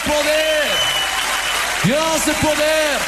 [0.00, 0.64] poder.
[1.84, 2.98] Dios de poder.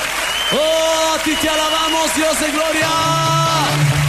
[0.52, 4.01] Oh, a ti te alabamos, Dios de gloria.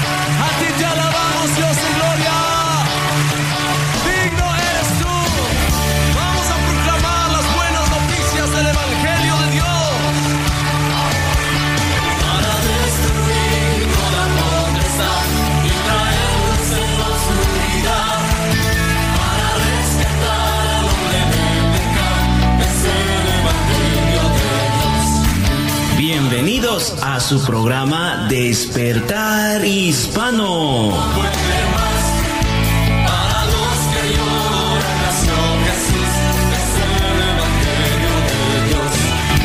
[27.02, 30.92] A su programa Despertar Hispano.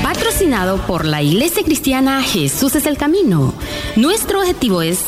[0.02, 3.55] Patrocinado por la Iglesia Cristiana Jesús es el Camino.
[3.95, 5.05] Nuestro objetivo es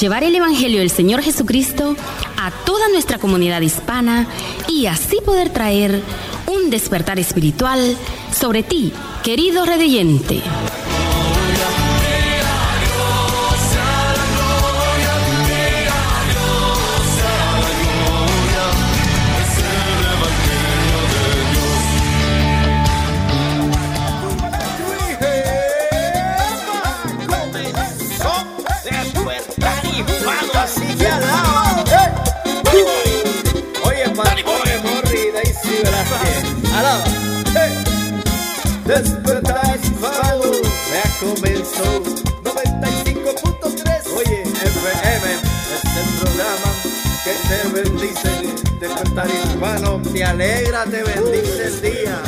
[0.00, 1.96] llevar el Evangelio del Señor Jesucristo
[2.38, 4.26] a toda nuestra comunidad hispana
[4.68, 6.00] y así poder traer
[6.46, 7.94] un despertar espiritual
[8.34, 8.90] sobre ti,
[9.22, 10.40] querido redeyente.
[38.94, 40.52] Despertar hispano
[40.92, 42.00] ya comenzó.
[42.44, 46.70] 95.3 Oye, FM es el programa
[47.24, 48.30] que te bendice
[48.78, 52.22] Despertar hispano te alegra, te bendice el día.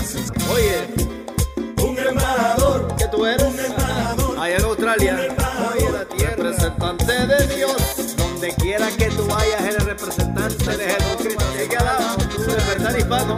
[0.52, 0.88] Oye,
[1.84, 2.96] un embajador.
[2.96, 4.36] Que tú eres un embajador.
[4.36, 5.18] Allá en Australia.
[5.72, 6.34] Oye, la tierra.
[6.36, 8.16] Representante de Dios.
[8.16, 11.44] Donde quiera que tú vayas eres representante de Jesucristo.
[11.70, 13.36] Que alaba Despertar hispano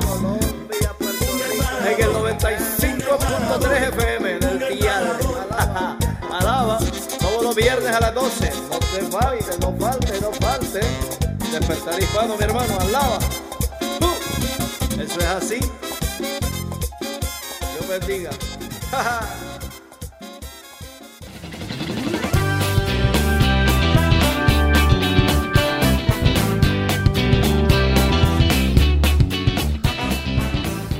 [1.90, 5.18] en el 95.3 FM del dial.
[6.30, 6.78] Alaba,
[7.18, 8.52] todos los viernes a las 12.
[8.70, 10.80] No te falte, no falte, no falte.
[11.50, 13.18] Despertar hispano, mi hermano, alaba.
[15.00, 15.60] Eso es así.
[16.20, 18.30] Dios bendiga.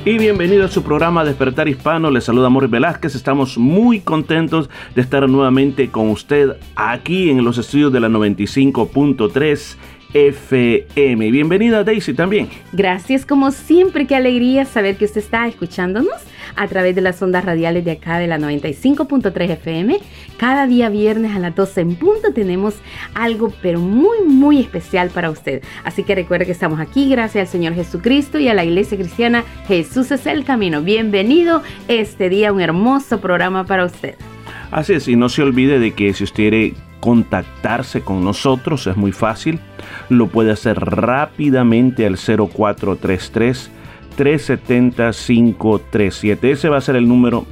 [0.05, 2.09] y bienvenido a su programa Despertar Hispano.
[2.09, 3.15] Les saluda Morris Velázquez.
[3.15, 9.75] Estamos muy contentos de estar nuevamente con usted aquí en los estudios de la 95.3
[10.13, 11.31] FM.
[11.31, 12.49] Bienvenida Daisy también.
[12.71, 16.28] Gracias como siempre, qué alegría saber que usted está escuchándonos
[16.59, 19.97] a través de las ondas radiales de acá de la 95.3 FM.
[20.37, 22.75] Cada día viernes a las 12 en punto tenemos
[23.15, 25.63] algo pero muy muy especial para usted.
[25.85, 29.45] Así que recuerde que estamos aquí gracias al Señor Jesucristo y a la Iglesia Cristiana
[29.67, 30.81] Jesús es el camino.
[30.81, 34.15] Bienvenido este día, un hermoso programa para usted.
[34.69, 38.97] Así es, y no se olvide de que si usted quiere contactarse con nosotros es
[38.97, 39.61] muy fácil.
[40.09, 43.71] Lo puede hacer rápidamente al 0433
[44.19, 46.51] 370 537.
[46.51, 47.45] Ese va a ser el número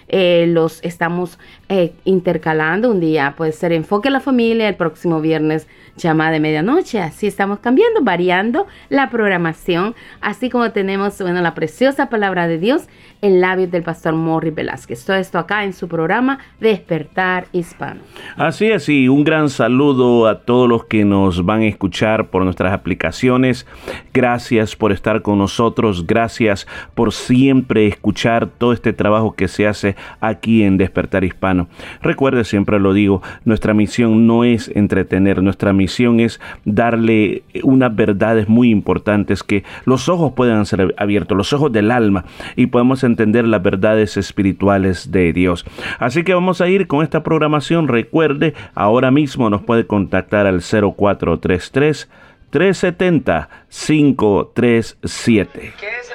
[0.09, 2.91] Eh, los estamos eh, intercalando.
[2.91, 5.67] Un día puede ser enfoque a la familia, el próximo viernes
[5.99, 7.01] llamada de medianoche.
[7.01, 12.89] Así estamos cambiando, variando la programación, así como tenemos bueno, la preciosa palabra de Dios
[13.21, 15.05] en labios del pastor Morri Velázquez.
[15.05, 18.01] Todo esto acá en su programa Despertar Hispano.
[18.37, 22.73] Así es, un gran saludo a todos los que nos van a escuchar por nuestras
[22.73, 23.67] aplicaciones.
[24.15, 29.97] Gracias por estar con nosotros, gracias por siempre escuchar todo este trabajo que se hace
[30.21, 31.69] aquí en Despertar Hispano.
[32.01, 35.88] Recuerde, siempre lo digo, nuestra misión no es entretener, nuestra misión
[36.21, 41.91] es darle unas verdades muy importantes que los ojos puedan ser abiertos, los ojos del
[41.91, 42.25] alma
[42.57, 45.65] y podemos entender las verdades espirituales de Dios.
[45.99, 47.89] Así que vamos a ir con esta programación.
[47.89, 52.09] Recuerde, ahora mismo nos puede contactar al 0433
[52.51, 55.75] 370 537.
[55.79, 56.13] ¿Qué es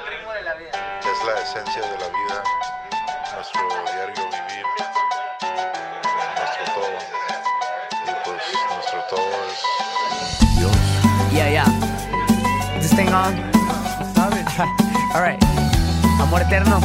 [16.46, 16.80] eterno.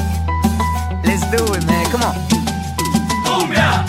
[1.03, 1.85] Let's do it, man.
[1.91, 2.29] Come on.
[3.23, 3.88] todo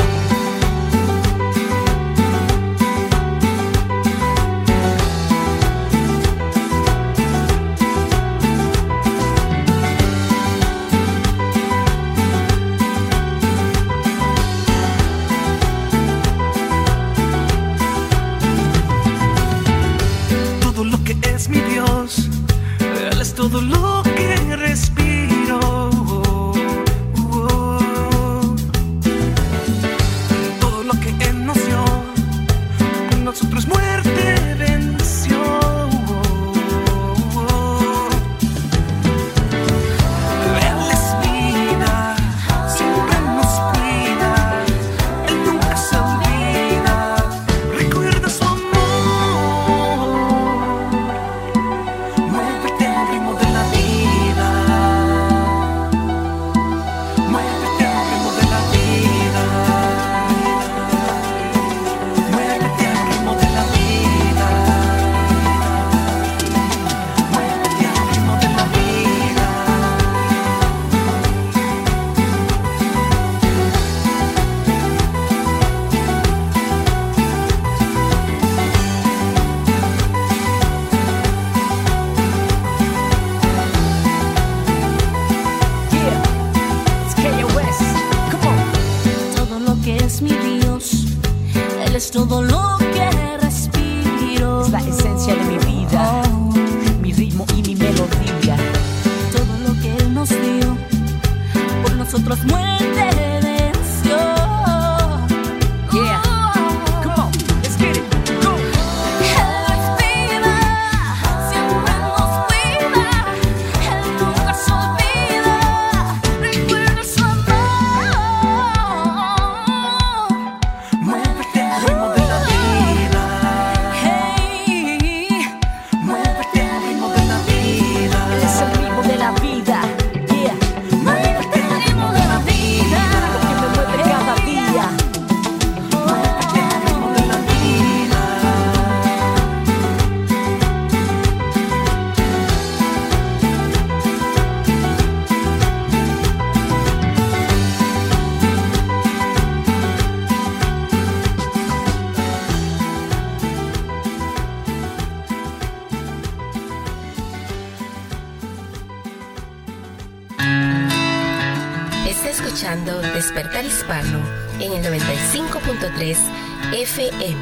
[166.97, 167.39] FM,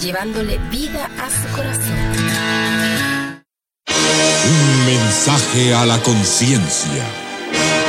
[0.00, 1.92] llevándole vida a su corazón.
[3.88, 7.04] Un mensaje a la conciencia.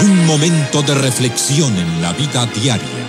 [0.02, 3.06] Un momento de reflexión en la vida diaria.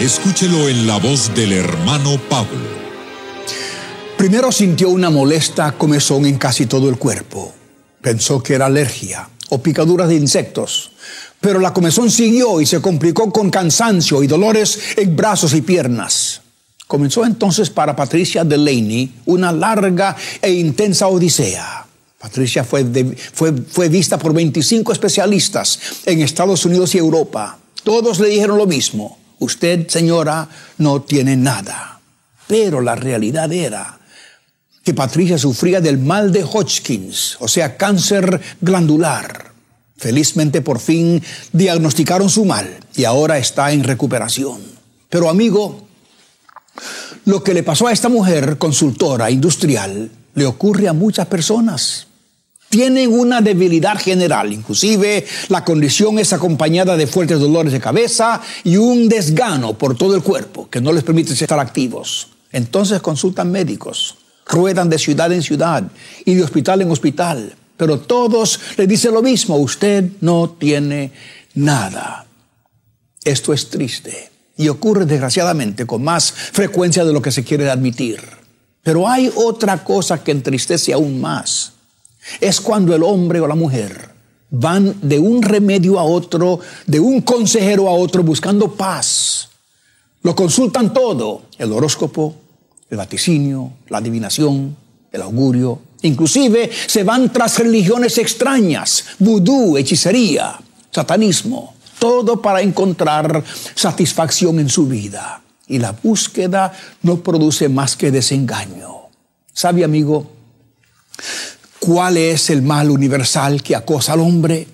[0.00, 2.66] Escúchelo en la voz del hermano Pablo.
[4.16, 7.54] Primero sintió una molesta comezón en casi todo el cuerpo.
[8.00, 10.92] Pensó que era alergia o picaduras de insectos.
[11.42, 16.40] Pero la comezón siguió y se complicó con cansancio y dolores en brazos y piernas.
[16.86, 21.86] Comenzó entonces para Patricia Delaney una larga e intensa odisea.
[22.18, 22.84] Patricia fue,
[23.32, 27.58] fue, fue vista por 25 especialistas en Estados Unidos y Europa.
[27.82, 29.18] Todos le dijeron lo mismo.
[29.38, 32.00] Usted, señora, no tiene nada.
[32.46, 33.98] Pero la realidad era
[34.82, 39.52] que Patricia sufría del mal de Hodgkins, o sea, cáncer glandular.
[39.96, 44.60] Felizmente por fin diagnosticaron su mal y ahora está en recuperación.
[45.08, 45.85] Pero amigo,
[47.26, 52.06] lo que le pasó a esta mujer consultora industrial le ocurre a muchas personas.
[52.68, 58.76] Tienen una debilidad general, inclusive la condición es acompañada de fuertes dolores de cabeza y
[58.76, 62.28] un desgano por todo el cuerpo que no les permite estar activos.
[62.52, 64.16] Entonces consultan médicos,
[64.46, 65.82] ruedan de ciudad en ciudad
[66.24, 71.10] y de hospital en hospital, pero todos le dicen lo mismo, usted no tiene
[71.54, 72.24] nada.
[73.24, 78.20] Esto es triste y ocurre desgraciadamente con más frecuencia de lo que se quiere admitir.
[78.82, 81.72] Pero hay otra cosa que entristece aún más.
[82.40, 84.10] Es cuando el hombre o la mujer
[84.50, 89.48] van de un remedio a otro, de un consejero a otro buscando paz.
[90.22, 92.34] Lo consultan todo, el horóscopo,
[92.88, 94.76] el vaticinio, la adivinación,
[95.12, 95.80] el augurio.
[96.02, 100.58] Inclusive se van tras religiones extrañas, vudú, hechicería,
[100.90, 103.42] satanismo, todo para encontrar
[103.74, 105.42] satisfacción en su vida.
[105.68, 106.72] Y la búsqueda
[107.02, 109.08] no produce más que desengaño.
[109.52, 110.30] ¿Sabe, amigo?
[111.80, 114.66] ¿Cuál es el mal universal que acosa al hombre?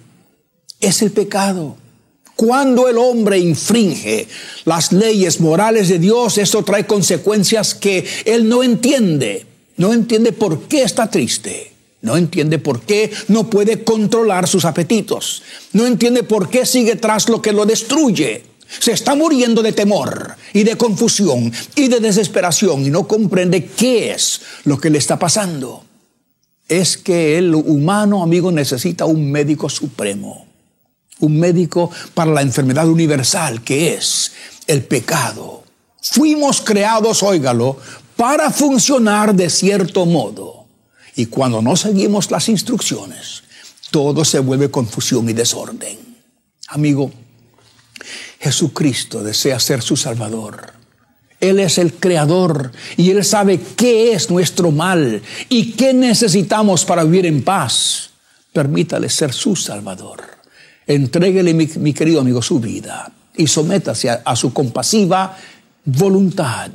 [0.81, 1.77] Es el pecado.
[2.37, 4.27] Cuando el hombre infringe
[4.65, 9.47] las leyes morales de Dios, esto trae consecuencias que él no entiende.
[9.77, 11.72] No entiende por qué está triste.
[12.03, 15.43] No entiende por qué no puede controlar sus apetitos.
[15.73, 18.45] No entiende por qué sigue tras lo que lo destruye.
[18.81, 24.11] Se está muriendo de temor y de confusión y de desesperación y no comprende qué
[24.11, 25.85] es lo que le está pasando.
[26.69, 30.47] Es que el humano, amigo, necesita un médico supremo.
[31.21, 34.33] Un médico para la enfermedad universal que es
[34.67, 35.63] el pecado.
[36.01, 37.77] Fuimos creados, óigalo,
[38.17, 40.62] para funcionar de cierto modo.
[41.17, 43.43] Y cuando no seguimos las instrucciones,
[43.91, 45.99] todo se vuelve confusión y desorden.
[46.69, 47.13] Amigo,
[48.41, 50.73] Jesucristo desea ser su Salvador.
[51.39, 57.05] Él es el creador y Él sabe qué es nuestro mal y qué necesitamos para
[57.05, 58.11] vivir en paz.
[58.53, 60.23] Permítale ser su Salvador.
[60.87, 65.37] Entréguele, mi, querido amigo, su vida y sométase a su compasiva
[65.85, 66.71] voluntad.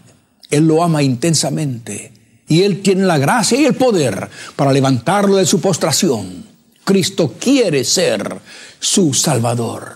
[0.50, 2.17] Él lo ama intensamente
[2.48, 6.46] y Él tiene la gracia y el poder para levantarlo de su postración.
[6.84, 8.40] Cristo quiere ser
[8.80, 9.94] su Salvador.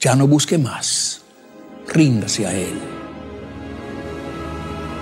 [0.00, 1.22] Ya no busque más.
[1.88, 2.78] Ríndase a Él.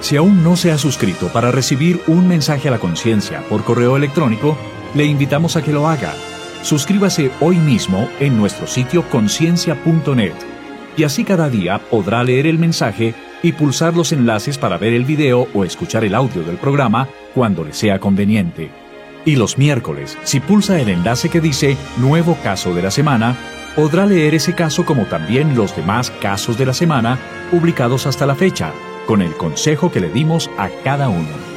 [0.01, 3.97] Si aún no se ha suscrito para recibir un mensaje a la conciencia por correo
[3.97, 4.57] electrónico,
[4.95, 6.15] le invitamos a que lo haga.
[6.63, 10.35] Suscríbase hoy mismo en nuestro sitio conciencia.net
[10.97, 15.05] y así cada día podrá leer el mensaje y pulsar los enlaces para ver el
[15.05, 18.71] video o escuchar el audio del programa cuando le sea conveniente.
[19.25, 23.37] Y los miércoles, si pulsa el enlace que dice Nuevo Caso de la Semana,
[23.75, 27.19] podrá leer ese caso como también los demás casos de la semana
[27.51, 28.73] publicados hasta la fecha,
[29.07, 31.56] con el consejo que le dimos a cada uno.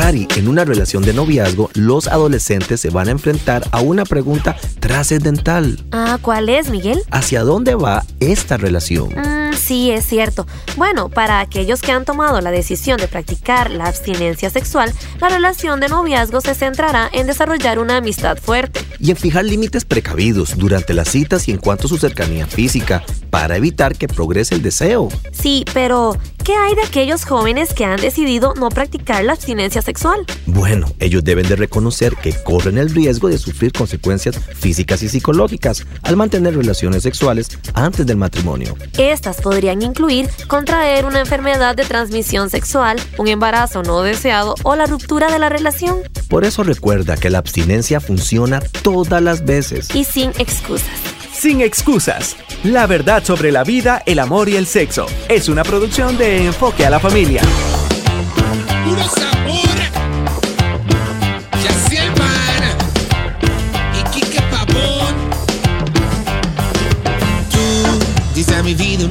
[0.00, 4.54] Cari, en una relación de noviazgo, los adolescentes se van a enfrentar a una pregunta
[4.78, 5.76] trascendental.
[5.90, 7.00] Ah, ¿cuál es, Miguel?
[7.10, 9.08] ¿Hacia dónde va esta relación?
[9.48, 10.46] Mm, sí, es cierto.
[10.76, 15.80] Bueno, para aquellos que han tomado la decisión de practicar la abstinencia sexual, la relación
[15.80, 18.80] de noviazgo se centrará en desarrollar una amistad fuerte.
[18.98, 23.04] Y en fijar límites precavidos durante las citas y en cuanto a su cercanía física,
[23.30, 25.08] para evitar que progrese el deseo.
[25.32, 30.24] Sí, pero ¿qué hay de aquellos jóvenes que han decidido no practicar la abstinencia sexual?
[30.46, 35.86] Bueno, ellos deben de reconocer que corren el riesgo de sufrir consecuencias físicas y psicológicas
[36.02, 38.76] al mantener relaciones sexuales antes del matrimonio.
[38.96, 44.86] Estas podrían incluir contraer una enfermedad de transmisión sexual, un embarazo no deseado o la
[44.86, 45.98] ruptura de la relación.
[46.28, 49.94] Por eso recuerda que la abstinencia funciona todas las veces.
[49.94, 50.88] Y sin excusas.
[51.32, 52.36] Sin excusas.
[52.64, 55.06] La verdad sobre la vida, el amor y el sexo.
[55.28, 57.42] Es una producción de Enfoque a la Familia.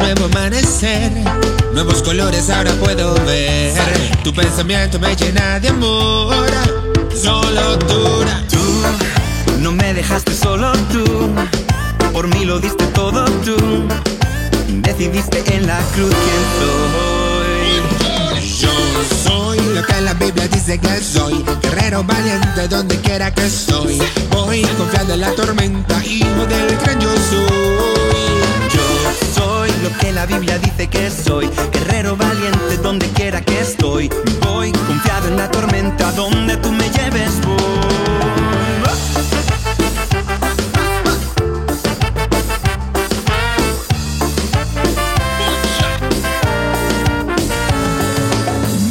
[0.08, 1.12] Nuevo amanecer.
[1.74, 3.74] Nuevos colores ahora puedo ver.
[4.24, 6.48] Tu pensamiento me llena de amor.
[7.14, 8.42] Solo dura.
[8.50, 11.04] Tú no me dejaste solo tú.
[12.14, 13.58] Por mí lo diste todo tú.
[14.70, 17.68] Decidiste en la cruz quién soy.
[18.62, 21.44] Yo soy lo que la Biblia dice que soy.
[21.62, 24.00] Guerrero valiente donde quiera que estoy.
[24.32, 28.47] Voy confiando en la tormenta, hijo del gran yo soy.
[29.38, 31.50] Soy lo que la Biblia dice que soy.
[31.72, 34.10] Guerrero valiente donde quiera que estoy.
[34.42, 37.40] Voy confiado en la tormenta donde tú me lleves.
[37.46, 37.58] Voy.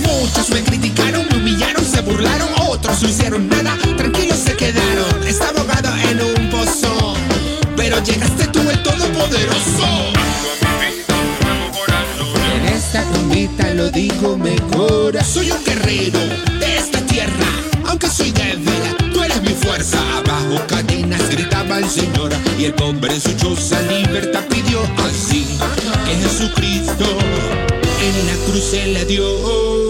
[0.02, 0.50] Muchos
[22.58, 25.46] y el pobre su choza libertad pidió así
[26.04, 27.04] que Jesucristo
[28.02, 29.85] en la cruz se le dio.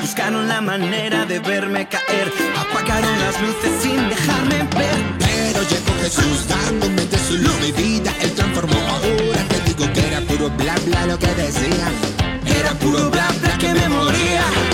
[0.00, 5.18] Buscaron la manera de verme caer, apagaron las luces sin dejarme ver.
[5.20, 8.74] Pero llegó Jesús dándome de su luz mi vida, él transformó.
[8.74, 11.86] Ahora te digo que era puro bla bla lo que decía.
[12.44, 14.69] Era puro bla bla que me moría.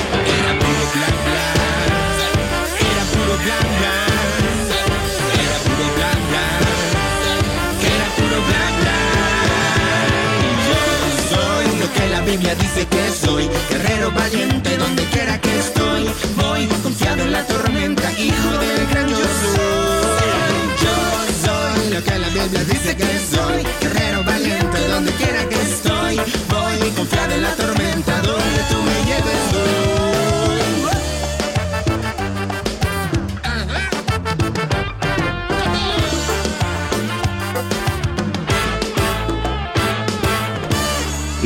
[12.27, 13.49] Biblia dice que soy.
[13.71, 16.11] Guerrero valiente donde quiera que estoy.
[16.35, 20.37] Voy confiado en la tormenta, hijo del gran yo soy.
[20.83, 20.97] Yo
[21.45, 23.63] soy lo que la Biblia dice que soy.
[23.81, 26.17] Guerrero valiente donde quiera que estoy.
[26.51, 29.43] Voy confiado en la tormenta donde tú me lleves.
[29.53, 29.96] voy.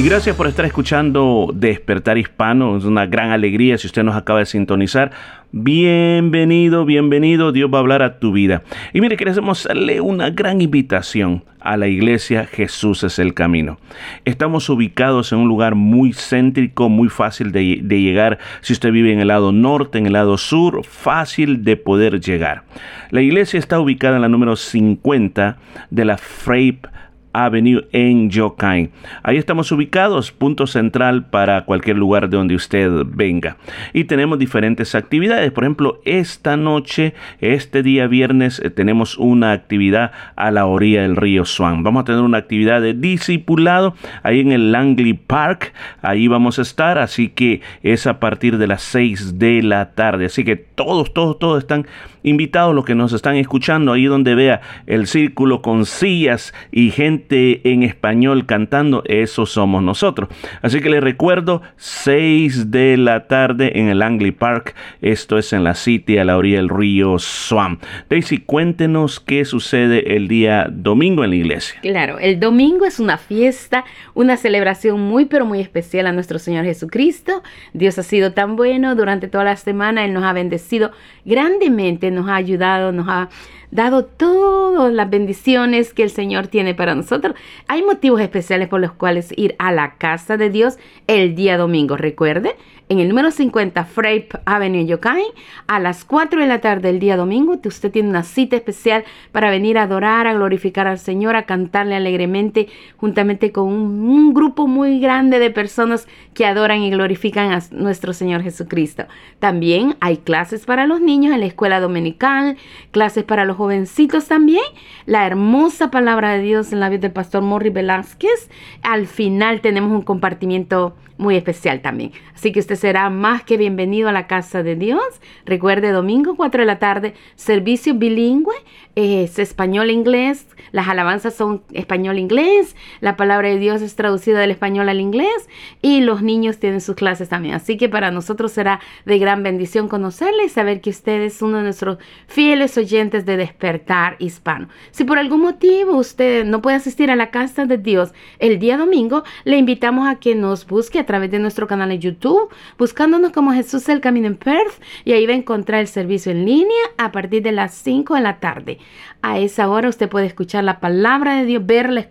[0.00, 2.74] Y gracias por estar escuchando Despertar Hispano.
[2.78, 5.10] Es una gran alegría si usted nos acaba de sintonizar.
[5.52, 7.52] Bienvenido, bienvenido.
[7.52, 8.62] Dios va a hablar a tu vida.
[8.94, 13.78] Y mire, queremos hacerle una gran invitación a la iglesia Jesús es el camino.
[14.24, 18.38] Estamos ubicados en un lugar muy céntrico, muy fácil de, llegar.
[18.62, 22.62] Si usted vive en el lado norte, en el lado sur, fácil de poder llegar.
[23.10, 25.58] La iglesia está ubicada en la número 50
[25.90, 26.88] de la Frape
[27.32, 28.90] Avenue en Yokain.
[29.22, 33.56] Ahí estamos ubicados, punto central para cualquier lugar de donde usted venga.
[33.92, 35.52] Y tenemos diferentes actividades.
[35.52, 41.16] Por ejemplo, esta noche, este día viernes, eh, tenemos una actividad a la orilla del
[41.16, 41.82] río Swan.
[41.82, 45.72] Vamos a tener una actividad de discipulado ahí en el Langley Park.
[46.02, 50.26] Ahí vamos a estar, así que es a partir de las 6 de la tarde.
[50.26, 51.86] Así que todos, todos, todos están
[52.22, 57.60] invitados los que nos están escuchando ahí donde vea el círculo con sillas y gente
[57.70, 60.28] en español cantando, eso somos nosotros.
[60.62, 65.64] Así que les recuerdo, 6 de la tarde en el Langley Park, esto es en
[65.64, 67.78] la City a la orilla del río Swan.
[68.08, 71.80] Daisy, cuéntenos qué sucede el día domingo en la iglesia.
[71.82, 76.64] Claro, el domingo es una fiesta, una celebración muy pero muy especial a nuestro Señor
[76.64, 77.42] Jesucristo.
[77.72, 80.92] Dios ha sido tan bueno durante toda la semana, Él nos ha bendecido
[81.24, 83.28] grandemente, nos ha ayudado, nos ha
[83.70, 87.34] dado todas las bendiciones que el Señor tiene para nosotros.
[87.68, 91.96] Hay motivos especiales por los cuales ir a la casa de Dios el día domingo.
[91.96, 92.56] Recuerde,
[92.88, 95.24] en el número 50 Frape Avenue, Yokain,
[95.68, 99.48] a las 4 de la tarde el día domingo, usted tiene una cita especial para
[99.48, 104.66] venir a adorar, a glorificar al Señor, a cantarle alegremente, juntamente con un, un grupo
[104.66, 109.04] muy grande de personas que adoran y glorifican a nuestro Señor Jesucristo.
[109.38, 112.56] También hay clases para los niños en la escuela dominical,
[112.90, 114.64] clases para los jovencitos también,
[115.04, 118.48] la hermosa palabra de Dios en la vida del pastor Morri Velázquez.
[118.82, 122.12] Al final tenemos un compartimiento muy especial también.
[122.34, 125.02] Así que usted será más que bienvenido a la casa de Dios.
[125.44, 128.54] Recuerde, domingo 4 de la tarde, servicio bilingüe,
[128.96, 135.00] es español-inglés, las alabanzas son español-inglés, la palabra de Dios es traducida del español al
[135.00, 135.48] inglés
[135.82, 137.54] y los niños tienen sus clases también.
[137.54, 141.58] Así que para nosotros será de gran bendición conocerle y saber que usted es uno
[141.58, 144.68] de nuestros fieles oyentes de despertar hispano.
[144.90, 148.76] Si por algún motivo usted no puede asistir a la casa de Dios el día
[148.78, 153.32] domingo, le invitamos a que nos busque a través de nuestro canal de YouTube, buscándonos
[153.32, 156.84] como Jesús el Camino en Perth y ahí va a encontrar el servicio en línea
[156.98, 158.78] a partir de las 5 de la tarde.
[159.22, 162.06] A esa hora usted puede escuchar la palabra de Dios, verla,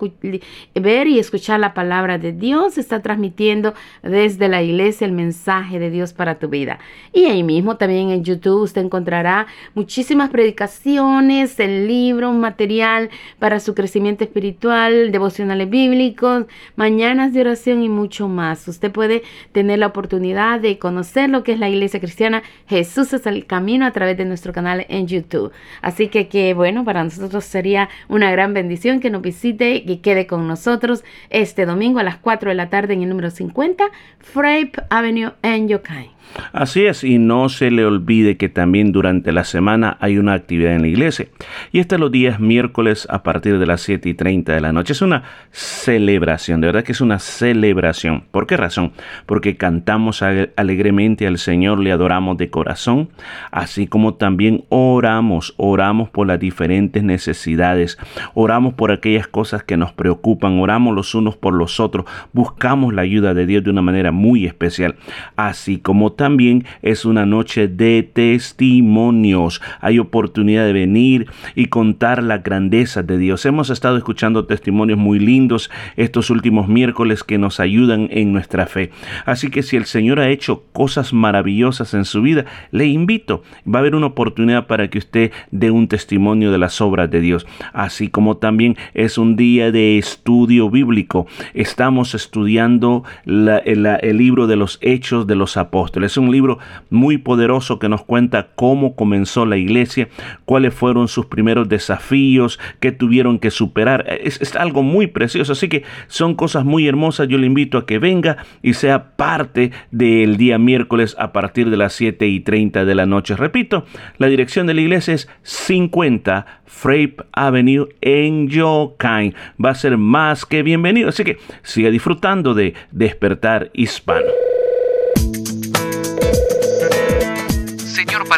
[0.76, 2.78] ver y escuchar la palabra de Dios.
[2.78, 6.78] Está transmitiendo desde la iglesia el mensaje de Dios para tu vida.
[7.12, 13.74] Y ahí mismo también en YouTube usted encontrará muchísimas predicaciones, el libro, material para su
[13.74, 16.46] crecimiento espiritual, devocionales bíblicos,
[16.76, 18.68] mañanas de oración y mucho más.
[18.68, 22.44] Usted puede tener la oportunidad de conocer lo que es la iglesia cristiana.
[22.68, 25.52] Jesús es el camino a través de nuestro canal en YouTube.
[25.82, 30.28] Así que, que bueno, para nosotros sería una gran bendición que nos visite y quede
[30.28, 33.86] con nosotros este domingo a las 4 de la tarde en el número 50
[34.20, 36.19] Frape Avenue en Yokai.
[36.54, 40.74] Así es, y no se le olvide que también durante la semana hay una actividad
[40.74, 41.28] en la iglesia.
[41.72, 44.72] Y este es los días miércoles a partir de las 7 y 30 de la
[44.72, 44.94] noche.
[44.94, 48.26] Es una celebración, de verdad que es una celebración.
[48.32, 48.94] ¿Por qué razón?
[49.26, 53.10] Porque cantamos alegremente al Señor, le adoramos de corazón,
[53.52, 57.98] así como también oramos, oramos por las diferentes necesidades,
[58.34, 63.02] oramos por aquellas cosas que nos preocupan, oramos los unos por los otros, buscamos la
[63.02, 64.96] ayuda de Dios de una manera muy especial,
[65.36, 69.62] así como también es una noche de testimonios.
[69.80, 73.46] Hay oportunidad de venir y contar la grandeza de Dios.
[73.46, 78.92] Hemos estado escuchando testimonios muy lindos estos últimos miércoles que nos ayudan en nuestra fe.
[79.26, 83.42] Así que si el Señor ha hecho cosas maravillosas en su vida, le invito.
[83.66, 87.22] Va a haber una oportunidad para que usted dé un testimonio de las obras de
[87.22, 87.48] Dios.
[87.72, 91.28] Así como también es un día de estudio bíblico.
[91.54, 96.09] Estamos estudiando el libro de los Hechos de los Apóstoles.
[96.10, 96.58] Es un libro
[96.90, 100.10] muy poderoso que nos cuenta cómo comenzó la iglesia,
[100.46, 104.06] cuáles fueron sus primeros desafíos que tuvieron que superar.
[104.22, 105.52] Es, es algo muy precioso.
[105.52, 107.28] Así que son cosas muy hermosas.
[107.28, 111.78] Yo le invito a que venga y sea parte del día miércoles a partir de
[111.78, 113.36] las 7 y 30 de la noche.
[113.36, 113.86] Repito,
[114.18, 119.34] la dirección de la iglesia es 50 Frape Avenue en Yokain.
[119.64, 121.10] Va a ser más que bienvenido.
[121.10, 124.59] Así que siga disfrutando de Despertar Hispano.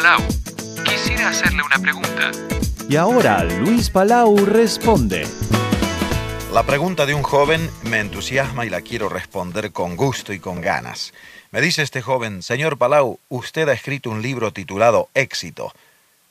[0.02, 0.26] Palau,
[0.82, 2.32] quisiera hacerle una pregunta.
[2.88, 5.24] Y ahora Luis Palau responde.
[6.52, 10.60] La pregunta de un joven me entusiasma y la quiero responder con gusto y con
[10.60, 11.14] ganas.
[11.52, 15.72] Me dice este joven, señor Palau, usted ha escrito un libro titulado Éxito.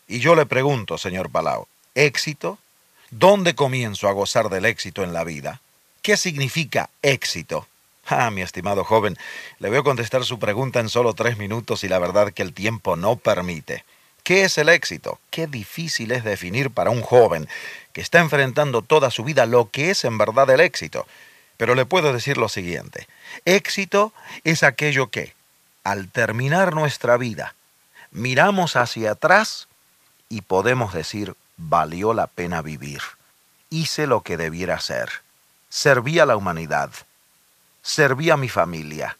[0.05, 2.57] Y yo le pregunto, señor Palau, ¿éxito?
[3.09, 5.61] ¿Dónde comienzo a gozar del éxito en la vida?
[6.01, 7.67] ¿Qué significa éxito?
[8.19, 9.17] Ah, mi estimado joven,
[9.59, 12.53] le voy a contestar su pregunta en solo tres minutos y la verdad que el
[12.53, 13.85] tiempo no permite.
[14.23, 15.19] ¿Qué es el éxito?
[15.29, 17.47] Qué difícil es definir para un joven
[17.93, 21.07] que está enfrentando toda su vida lo que es en verdad el éxito.
[21.55, 23.07] Pero le puedo decir lo siguiente.
[23.45, 25.33] Éxito es aquello que,
[25.83, 27.55] al terminar nuestra vida,
[28.11, 29.69] miramos hacia atrás
[30.27, 33.01] y podemos decir, valió la pena vivir.
[33.69, 35.09] Hice lo que debiera hacer.
[35.69, 36.91] Serví a la humanidad.
[37.81, 39.17] Serví a mi familia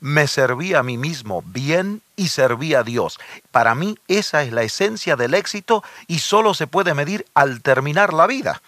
[0.00, 3.20] me serví a mí mismo bien y serví a Dios.
[3.52, 8.12] Para mí esa es la esencia del éxito y solo se puede medir al terminar
[8.12, 8.62] la vida.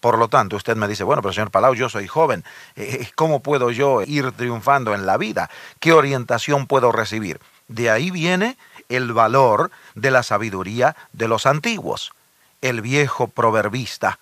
[0.00, 3.10] Por lo tanto, usted me dice, bueno, pero señor Palau, yo soy joven, eh, eh,
[3.14, 5.50] ¿cómo puedo yo ir triunfando en la vida?
[5.80, 7.40] ¿Qué orientación puedo recibir?
[7.68, 8.56] De ahí viene
[8.88, 12.12] el valor de la sabiduría de los antiguos.
[12.60, 14.18] El viejo proverbista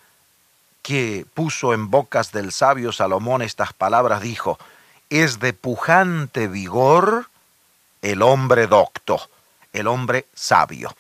[0.85, 4.59] que puso en bocas del sabio Salomón estas palabras dijo,
[5.09, 7.31] es de pujante vigor
[8.03, 9.19] el hombre docto,
[9.73, 10.95] el hombre sabio.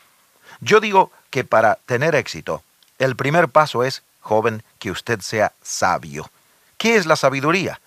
[0.60, 2.62] Yo digo que para tener éxito,
[2.98, 6.30] el primer paso es, joven, que usted sea sabio.
[6.78, 7.78] ¿Qué es la sabiduría?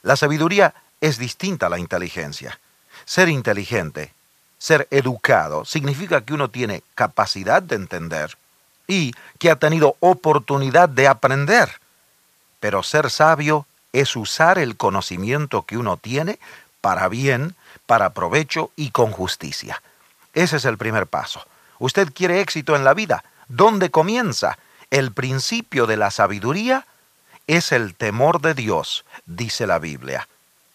[0.00, 2.58] La sabiduría es distinta a la inteligencia.
[3.04, 4.14] Ser inteligente,
[4.56, 8.38] ser educado, significa que uno tiene capacidad de entender
[8.86, 11.80] y que ha tenido oportunidad de aprender.
[12.60, 16.38] Pero ser sabio es usar el conocimiento que uno tiene
[16.80, 17.54] para bien,
[17.86, 19.82] para provecho y con justicia.
[20.34, 21.46] Ese es el primer paso.
[21.78, 23.24] Usted quiere éxito en la vida.
[23.48, 24.58] ¿Dónde comienza?
[24.90, 26.86] El principio de la sabiduría
[27.46, 30.28] es el temor de Dios, dice la Biblia.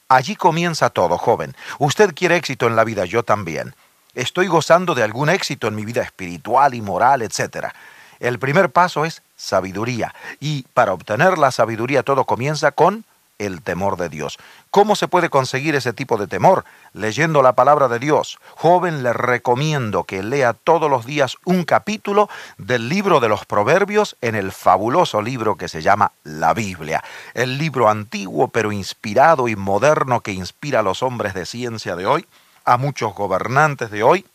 [0.08, 1.56] Allí comienza todo, joven.
[1.78, 3.76] Usted quiere éxito en la vida, yo también.
[4.16, 7.68] Estoy gozando de algún éxito en mi vida espiritual y moral, etc.
[8.20, 10.14] El primer paso es sabiduría.
[10.40, 13.06] Y para obtener la sabiduría todo comienza con
[13.40, 14.38] el temor de Dios.
[14.70, 16.66] ¿Cómo se puede conseguir ese tipo de temor?
[16.94, 18.38] Leyendo la palabra de Dios.
[18.56, 24.18] Joven, le recomiendo que lea todos los días un capítulo del libro de los Proverbios
[24.22, 27.04] en el fabuloso libro que se llama la Biblia.
[27.34, 32.06] El libro antiguo pero inspirado y moderno que inspira a los hombres de ciencia de
[32.06, 32.28] hoy,
[32.66, 34.26] a muchos gobernantes de hoy,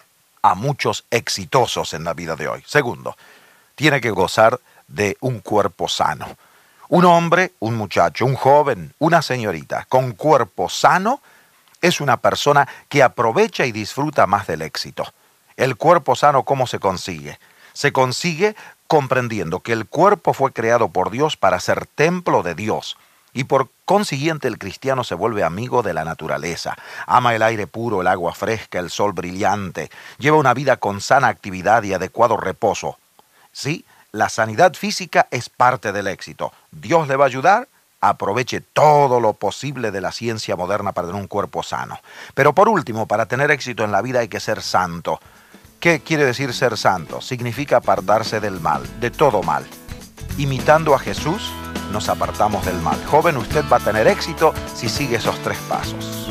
[0.42, 2.62] a muchos exitosos en la vida de hoy.
[2.66, 3.16] Segundo,
[3.74, 6.36] tiene que gozar de un cuerpo sano.
[6.88, 11.20] Un hombre, un muchacho, un joven, una señorita con cuerpo sano
[11.80, 15.12] es una persona que aprovecha y disfruta más del éxito.
[15.56, 17.38] El cuerpo sano, ¿cómo se consigue?
[17.72, 18.56] Se consigue
[18.86, 22.96] comprendiendo que el cuerpo fue creado por Dios para ser templo de Dios.
[23.32, 28.00] Y por consiguiente el cristiano se vuelve amigo de la naturaleza, ama el aire puro,
[28.00, 32.96] el agua fresca, el sol brillante, lleva una vida con sana actividad y adecuado reposo.
[33.54, 36.52] Sí, la sanidad física es parte del éxito.
[36.70, 37.68] Dios le va a ayudar
[38.08, 42.00] aproveche todo lo posible de la ciencia moderna para tener un cuerpo sano.
[42.34, 45.20] Pero por último, para tener éxito en la vida hay que ser santo.
[45.80, 47.20] ¿Qué quiere decir ser santo?
[47.20, 49.64] Significa apartarse del mal, de todo mal.
[50.38, 51.50] Imitando a Jesús,
[51.92, 53.02] nos apartamos del mal.
[53.06, 56.28] Joven, usted va a tener éxito si sigue esos tres pasos.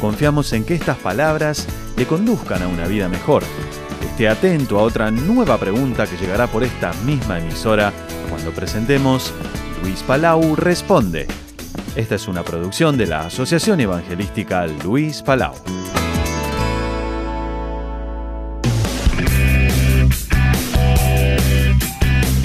[0.00, 3.42] Confiamos en que estas palabras le conduzcan a una vida mejor.
[4.02, 7.92] Esté atento a otra nueva pregunta que llegará por esta misma emisora
[8.28, 9.32] cuando presentemos
[9.82, 11.47] Luis Palau Responde.
[11.96, 15.54] Esta es una producción de la Asociación Evangelística Luis Palau.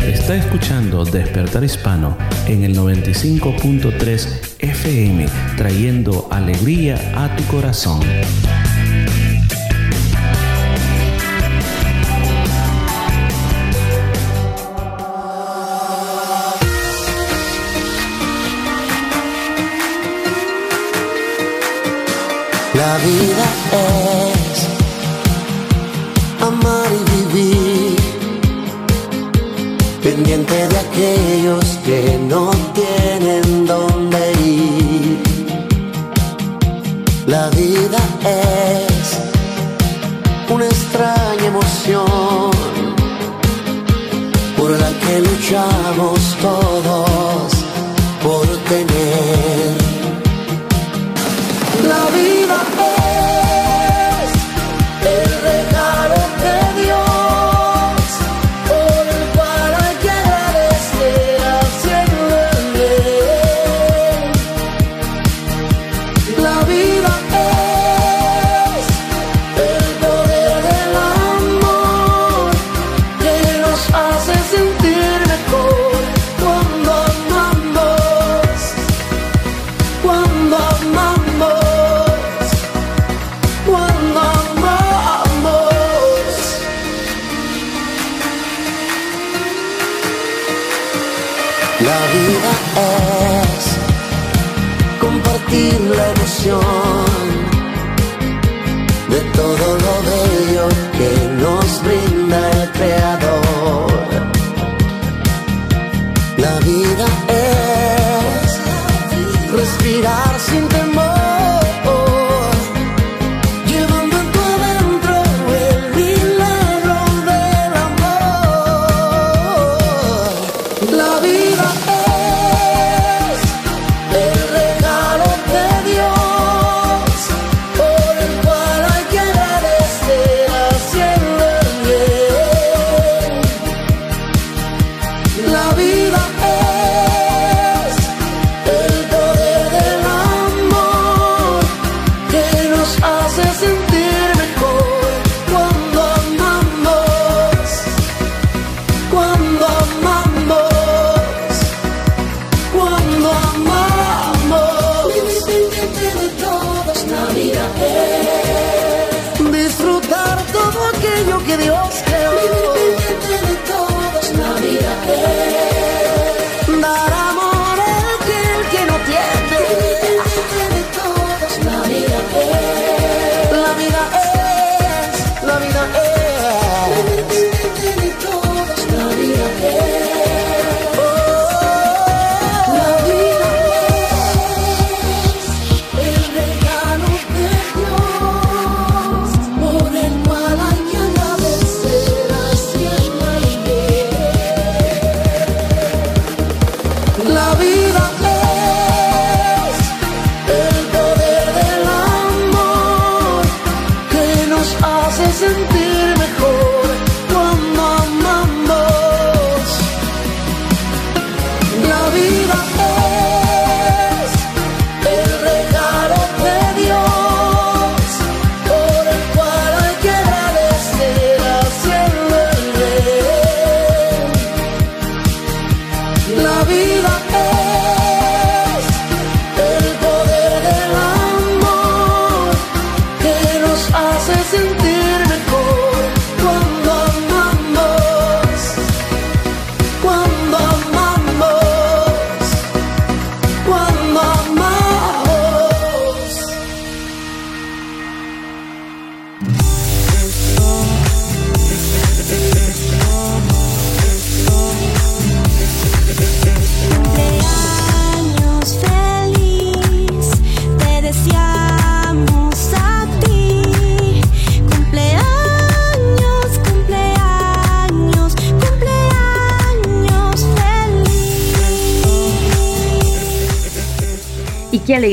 [0.06, 5.26] Está escuchando Despertar Hispano en el 95.3 FM,
[5.58, 8.00] trayendo alegría a tu corazón.
[22.86, 24.68] La vida es
[26.42, 27.96] amar y vivir,
[30.04, 35.24] pendiente de aquellos que no tienen dónde ir.
[37.26, 39.18] La vida es
[40.50, 42.52] una extraña emoción
[44.58, 47.23] por la que luchamos todos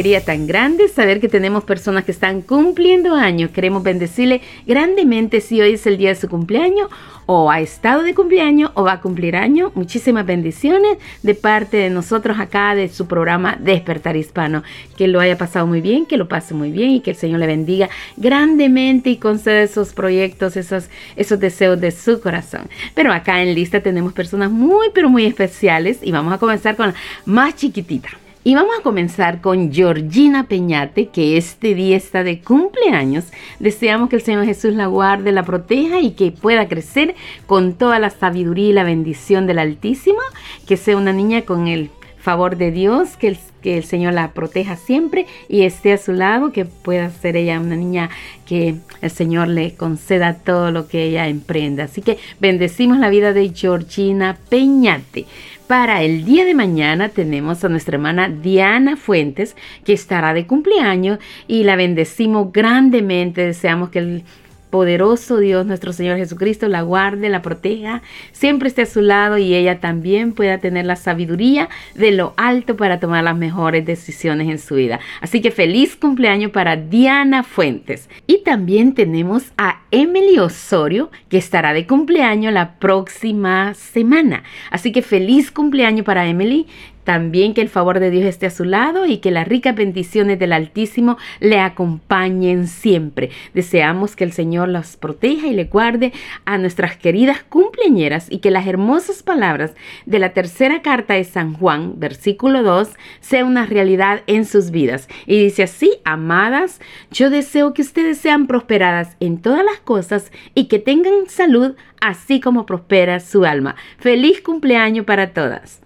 [0.00, 3.50] alegría tan grande saber que tenemos personas que están cumpliendo años.
[3.50, 6.88] Queremos bendecirle grandemente si hoy es el día de su cumpleaños
[7.26, 9.72] o ha estado de cumpleaños o va a cumplir año.
[9.74, 14.62] Muchísimas bendiciones de parte de nosotros acá de su programa Despertar Hispano.
[14.96, 17.40] Que lo haya pasado muy bien, que lo pase muy bien y que el Señor
[17.40, 22.62] le bendiga grandemente y conceda esos proyectos, esos, esos deseos de su corazón.
[22.94, 26.86] Pero acá en lista tenemos personas muy, pero muy especiales y vamos a comenzar con
[26.86, 26.94] la
[27.26, 28.08] más chiquitita.
[28.42, 33.26] Y vamos a comenzar con Georgina Peñate, que este día está de cumpleaños.
[33.58, 37.14] Deseamos que el Señor Jesús la guarde, la proteja y que pueda crecer
[37.46, 40.20] con toda la sabiduría y la bendición del Altísimo.
[40.66, 45.26] Que sea una niña con el favor de Dios, que el, Señor la proteja siempre
[45.50, 48.08] y esté a su lado, que pueda ser ella una niña
[48.46, 51.84] que el Señor le conceda todo lo que ella emprenda.
[51.84, 55.26] Así que bendecimos la vida de Georgina Peñate.
[55.70, 59.54] Para el día de mañana tenemos a nuestra hermana Diana Fuentes,
[59.84, 63.46] que estará de cumpleaños y la bendecimos grandemente.
[63.46, 64.24] Deseamos que el
[64.70, 68.02] poderoso Dios, nuestro Señor Jesucristo, la guarde, la proteja,
[68.32, 72.76] siempre esté a su lado y ella también pueda tener la sabiduría de lo alto
[72.76, 75.00] para tomar las mejores decisiones en su vida.
[75.20, 78.08] Así que feliz cumpleaños para Diana Fuentes.
[78.26, 84.44] Y también tenemos a Emily Osorio, que estará de cumpleaños la próxima semana.
[84.70, 86.66] Así que feliz cumpleaños para Emily.
[87.04, 90.38] También que el favor de Dios esté a su lado y que las ricas bendiciones
[90.38, 93.30] del Altísimo le acompañen siempre.
[93.54, 96.12] Deseamos que el Señor las proteja y le guarde
[96.44, 99.72] a nuestras queridas cumpleañeras y que las hermosas palabras
[100.06, 105.08] de la tercera carta de San Juan, versículo 2, sea una realidad en sus vidas.
[105.26, 110.64] Y dice así, amadas, yo deseo que ustedes sean prosperadas en todas las cosas y
[110.66, 113.76] que tengan salud así como prospera su alma.
[113.98, 115.80] Feliz cumpleaños para todas.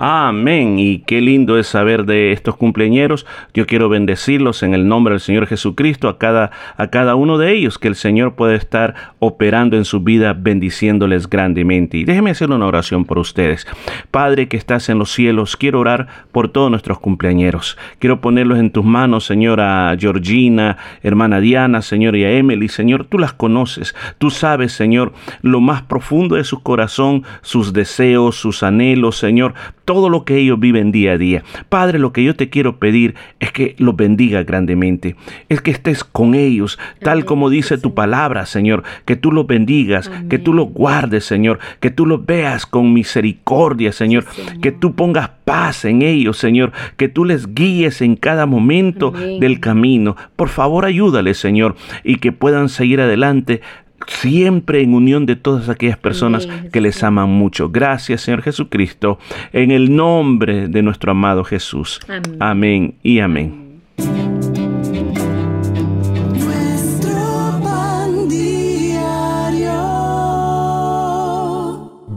[0.00, 0.78] Amén.
[0.78, 3.26] Y qué lindo es saber de estos cumpleañeros.
[3.52, 7.52] Yo quiero bendecirlos en el nombre del Señor Jesucristo a cada, a cada uno de
[7.52, 11.98] ellos, que el Señor puede estar operando en su vida, bendiciéndoles grandemente.
[11.98, 13.66] Y déjeme hacer una oración por ustedes.
[14.12, 17.76] Padre que estás en los cielos, quiero orar por todos nuestros cumpleañeros.
[17.98, 22.68] Quiero ponerlos en tus manos, señora Georgina, hermana Diana, Señor, y a Emily.
[22.68, 23.96] Señor, tú las conoces.
[24.18, 29.54] Tú sabes, Señor, lo más profundo de su corazón, sus deseos, sus anhelos, Señor
[29.88, 31.42] todo lo que ellos viven día a día.
[31.70, 35.16] Padre, lo que yo te quiero pedir es que los bendiga grandemente,
[35.48, 40.10] es que estés con ellos, tal como dice tu palabra, Señor, que tú los bendigas,
[40.28, 44.26] que tú los guardes, Señor, que tú los veas con misericordia, Señor,
[44.60, 49.58] que tú pongas paz en ellos, Señor, que tú les guíes en cada momento del
[49.58, 50.16] camino.
[50.36, 53.62] Por favor, ayúdales, Señor, y que puedan seguir adelante
[54.08, 57.70] siempre en unión de todas aquellas personas que les aman mucho.
[57.70, 59.18] Gracias, Señor Jesucristo,
[59.52, 62.00] en el nombre de nuestro amado Jesús.
[62.08, 63.68] Amén, amén y amén.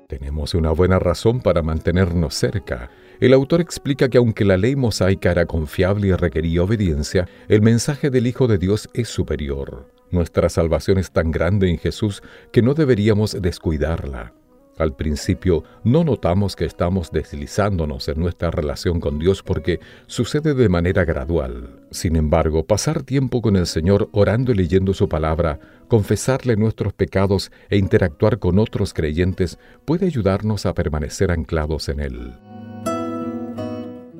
[0.08, 2.90] Tenemos una buena razón para mantenernos cerca.
[3.20, 8.10] El autor explica que aunque la ley mosaica era confiable y requería obediencia, el mensaje
[8.10, 9.94] del Hijo de Dios es superior.
[10.10, 14.34] Nuestra salvación es tan grande en Jesús que no deberíamos descuidarla.
[14.78, 20.68] Al principio no notamos que estamos deslizándonos en nuestra relación con Dios porque sucede de
[20.68, 21.80] manera gradual.
[21.92, 27.52] Sin embargo, pasar tiempo con el Señor orando y leyendo su palabra, confesarle nuestros pecados
[27.70, 32.34] e interactuar con otros creyentes puede ayudarnos a permanecer anclados en Él.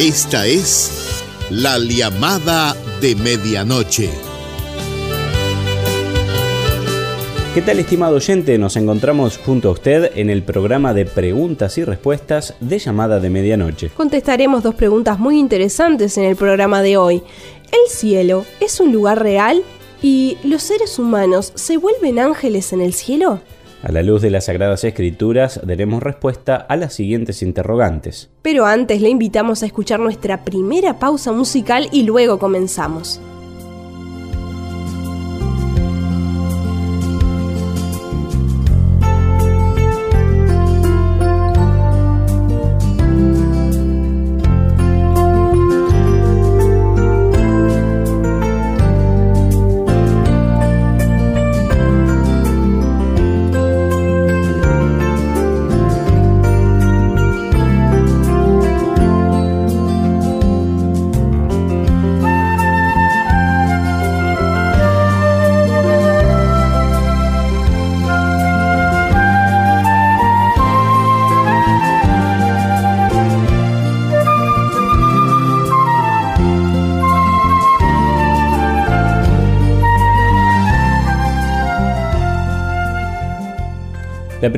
[0.00, 4.08] Esta es la llamada de medianoche.
[7.52, 8.56] ¿Qué tal estimado oyente?
[8.56, 13.28] Nos encontramos junto a usted en el programa de preguntas y respuestas de llamada de
[13.28, 13.90] medianoche.
[13.90, 17.22] Contestaremos dos preguntas muy interesantes en el programa de hoy.
[17.70, 19.62] ¿El cielo es un lugar real?
[20.00, 23.42] ¿Y los seres humanos se vuelven ángeles en el cielo?
[23.82, 28.28] A la luz de las Sagradas Escrituras daremos respuesta a las siguientes interrogantes.
[28.42, 33.22] Pero antes le invitamos a escuchar nuestra primera pausa musical y luego comenzamos.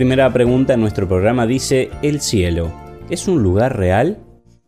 [0.03, 2.73] Primera pregunta en nuestro programa dice, ¿el cielo
[3.09, 4.19] es un lugar real?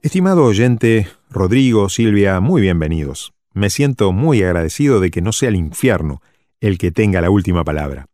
[0.00, 3.32] Estimado oyente, Rodrigo, Silvia, muy bienvenidos.
[3.52, 6.22] Me siento muy agradecido de que no sea el infierno
[6.60, 8.06] el que tenga la última palabra,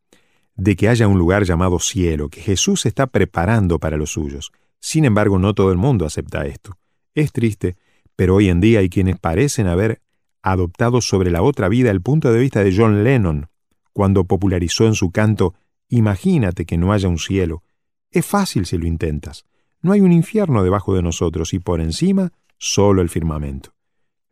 [0.55, 4.51] de que haya un lugar llamado cielo, que Jesús está preparando para los suyos.
[4.79, 6.79] Sin embargo, no todo el mundo acepta esto.
[7.15, 7.77] Es triste,
[8.17, 10.01] pero hoy en día hay quienes parecen haber
[10.41, 13.49] adoptado sobre la otra vida el punto de vista de John Lennon,
[13.93, 15.53] cuando popularizó en su canto
[15.91, 17.65] Imagínate que no haya un cielo.
[18.11, 19.45] Es fácil si lo intentas.
[19.83, 23.75] No hay un infierno debajo de nosotros y por encima solo el firmamento.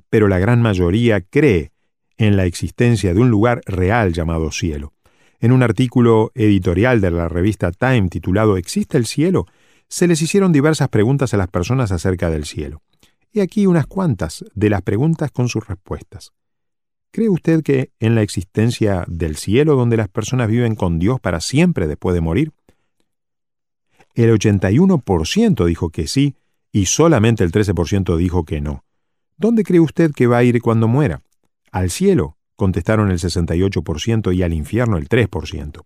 [0.08, 1.72] Pero la gran mayoría cree
[2.16, 4.94] en la existencia de un lugar real llamado cielo.
[5.40, 9.46] En un artículo editorial de la revista Time titulado ¿Existe el cielo?
[9.88, 12.82] se les hicieron diversas preguntas a las personas acerca del cielo.
[13.32, 16.32] Y aquí unas cuantas de las preguntas con sus respuestas.
[17.10, 21.40] ¿Cree usted que en la existencia del cielo donde las personas viven con Dios para
[21.40, 22.52] siempre después de morir?
[24.14, 26.34] El 81% dijo que sí
[26.70, 28.84] y solamente el 13% dijo que no.
[29.36, 31.22] ¿Dónde cree usted que va a ir cuando muera?
[31.70, 35.84] Al cielo, contestaron el 68% y al infierno el 3%.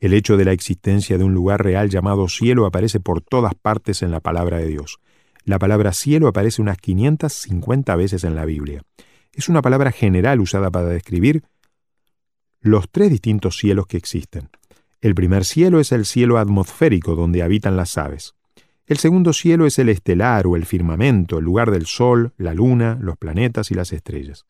[0.00, 4.02] El hecho de la existencia de un lugar real llamado cielo aparece por todas partes
[4.02, 4.98] en la palabra de Dios.
[5.44, 8.82] La palabra cielo aparece unas 550 veces en la Biblia
[9.36, 11.44] es una palabra general usada para describir
[12.62, 14.48] los tres distintos cielos que existen.
[15.02, 18.34] El primer cielo es el cielo atmosférico donde habitan las aves.
[18.86, 22.98] El segundo cielo es el estelar o el firmamento, el lugar del sol, la luna,
[23.00, 24.46] los planetas y las estrellas.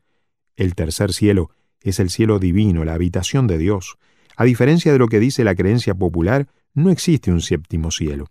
[0.55, 3.99] El tercer cielo es el cielo divino, la habitación de Dios.
[4.37, 8.26] A diferencia de lo que dice la creencia popular, no existe un séptimo cielo.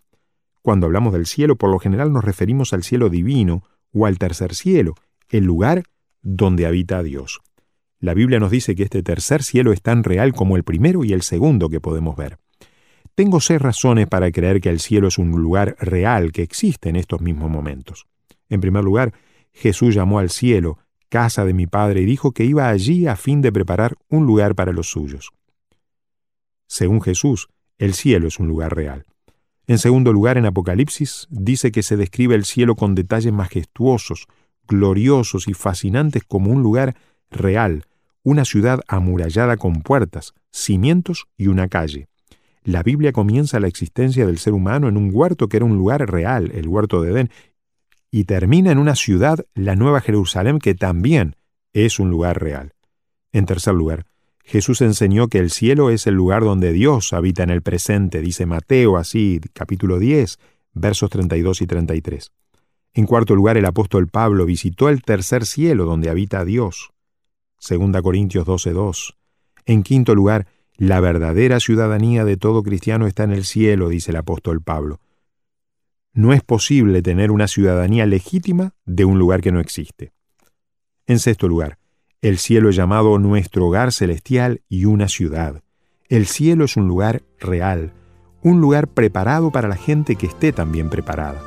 [0.62, 4.54] Cuando hablamos del cielo, por lo general nos referimos al cielo divino o al tercer
[4.54, 4.94] cielo,
[5.28, 5.82] el lugar
[6.28, 7.40] donde habita Dios.
[8.00, 11.12] La Biblia nos dice que este tercer cielo es tan real como el primero y
[11.12, 12.38] el segundo que podemos ver.
[13.14, 16.96] Tengo seis razones para creer que el cielo es un lugar real que existe en
[16.96, 18.06] estos mismos momentos.
[18.48, 19.14] En primer lugar,
[19.52, 23.40] Jesús llamó al cielo casa de mi Padre y dijo que iba allí a fin
[23.40, 25.30] de preparar un lugar para los suyos.
[26.66, 27.48] Según Jesús,
[27.78, 29.06] el cielo es un lugar real.
[29.68, 34.26] En segundo lugar, en Apocalipsis dice que se describe el cielo con detalles majestuosos,
[34.66, 36.96] gloriosos y fascinantes como un lugar
[37.30, 37.84] real,
[38.22, 42.08] una ciudad amurallada con puertas, cimientos y una calle.
[42.64, 46.10] La Biblia comienza la existencia del ser humano en un huerto que era un lugar
[46.10, 47.30] real, el huerto de Edén,
[48.10, 51.36] y termina en una ciudad, la Nueva Jerusalén, que también
[51.72, 52.72] es un lugar real.
[53.32, 54.06] En tercer lugar,
[54.42, 58.46] Jesús enseñó que el cielo es el lugar donde Dios habita en el presente, dice
[58.46, 60.38] Mateo así, capítulo 10,
[60.72, 62.32] versos 32 y 33.
[62.96, 66.94] En cuarto lugar, el apóstol Pablo visitó el tercer cielo donde habita Dios.
[67.58, 69.16] Segunda Corintios 12:2.
[69.66, 70.46] En quinto lugar,
[70.78, 75.00] la verdadera ciudadanía de todo cristiano está en el cielo, dice el apóstol Pablo.
[76.14, 80.14] No es posible tener una ciudadanía legítima de un lugar que no existe.
[81.06, 81.76] En sexto lugar,
[82.22, 85.62] el cielo es llamado nuestro hogar celestial y una ciudad.
[86.08, 87.92] El cielo es un lugar real,
[88.40, 91.42] un lugar preparado para la gente que esté también preparada.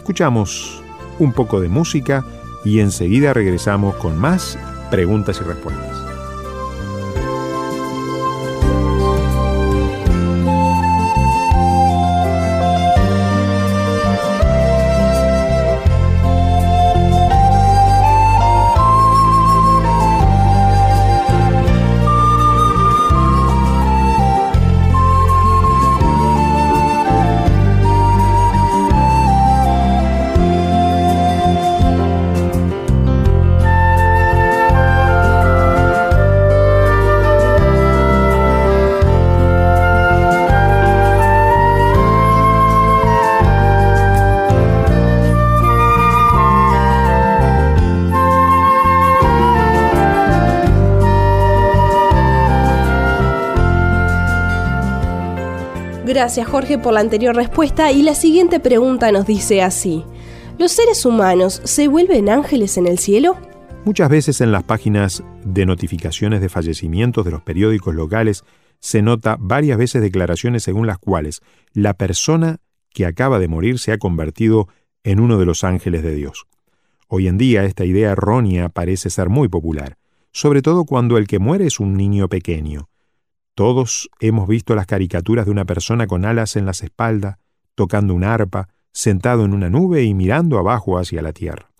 [0.00, 0.79] Escuchamos
[1.20, 2.24] un poco de música
[2.64, 4.58] y enseguida regresamos con más
[4.90, 6.09] preguntas y respuestas.
[56.10, 60.02] Gracias Jorge por la anterior respuesta y la siguiente pregunta nos dice así.
[60.58, 63.36] ¿Los seres humanos se vuelven ángeles en el cielo?
[63.84, 68.42] Muchas veces en las páginas de notificaciones de fallecimientos de los periódicos locales
[68.80, 71.42] se nota varias veces declaraciones según las cuales
[71.74, 72.56] la persona
[72.92, 74.66] que acaba de morir se ha convertido
[75.04, 76.48] en uno de los ángeles de Dios.
[77.06, 79.96] Hoy en día esta idea errónea parece ser muy popular,
[80.32, 82.88] sobre todo cuando el que muere es un niño pequeño.
[83.54, 87.38] Todos hemos visto las caricaturas de una persona con alas en las espaldas,
[87.74, 91.70] tocando una arpa, sentado en una nube y mirando abajo hacia la tierra.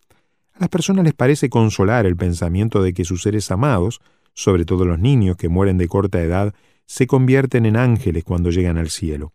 [0.53, 4.01] A las personas les parece consolar el pensamiento de que sus seres amados,
[4.35, 6.55] sobre todo los niños que mueren de corta edad,
[6.87, 9.33] se convierten en ángeles cuando llegan al cielo.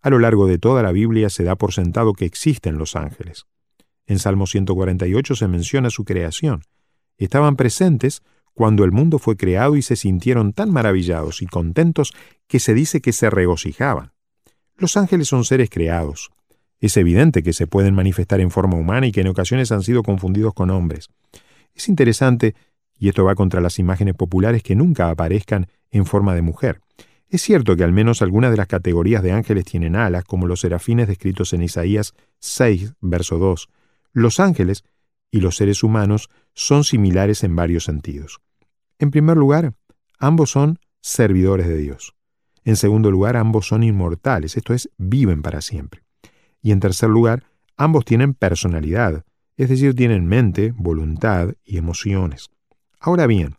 [0.00, 3.46] A lo largo de toda la Biblia se da por sentado que existen los ángeles.
[4.06, 6.62] En Salmo 148 se menciona su creación.
[7.16, 8.22] Estaban presentes
[8.54, 12.14] cuando el mundo fue creado y se sintieron tan maravillados y contentos
[12.46, 14.12] que se dice que se regocijaban.
[14.76, 16.30] Los ángeles son seres creados,
[16.84, 20.02] es evidente que se pueden manifestar en forma humana y que en ocasiones han sido
[20.02, 21.08] confundidos con hombres.
[21.74, 22.54] Es interesante,
[22.98, 26.82] y esto va contra las imágenes populares, que nunca aparezcan en forma de mujer.
[27.30, 30.60] Es cierto que al menos algunas de las categorías de ángeles tienen alas, como los
[30.60, 33.70] serafines descritos en Isaías 6, verso 2.
[34.12, 34.84] Los ángeles
[35.34, 38.40] y los seres humanos son similares en varios sentidos.
[39.00, 39.74] En primer lugar,
[40.20, 42.14] ambos son servidores de Dios.
[42.62, 46.04] En segundo lugar, ambos son inmortales, esto es, viven para siempre.
[46.62, 47.42] Y en tercer lugar,
[47.76, 49.24] ambos tienen personalidad,
[49.56, 52.50] es decir, tienen mente, voluntad y emociones.
[53.00, 53.56] Ahora bien,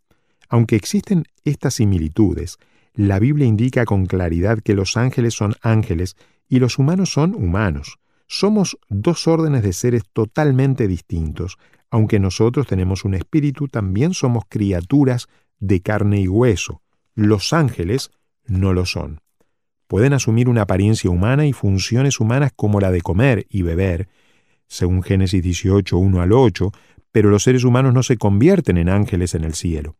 [0.47, 2.57] aunque existen estas similitudes,
[2.93, 6.15] la Biblia indica con claridad que los ángeles son ángeles
[6.47, 7.97] y los humanos son humanos.
[8.28, 11.57] Somos dos órdenes de seres totalmente distintos.
[11.89, 15.28] Aunque nosotros tenemos un espíritu, también somos criaturas
[15.59, 16.82] de carne y hueso.
[17.13, 18.11] Los ángeles
[18.45, 19.21] no lo son
[19.88, 24.07] pueden asumir una apariencia humana y funciones humanas como la de comer y beber,
[24.67, 26.71] según Génesis 18, 1 al 8,
[27.11, 29.95] pero los seres humanos no se convierten en ángeles en el cielo.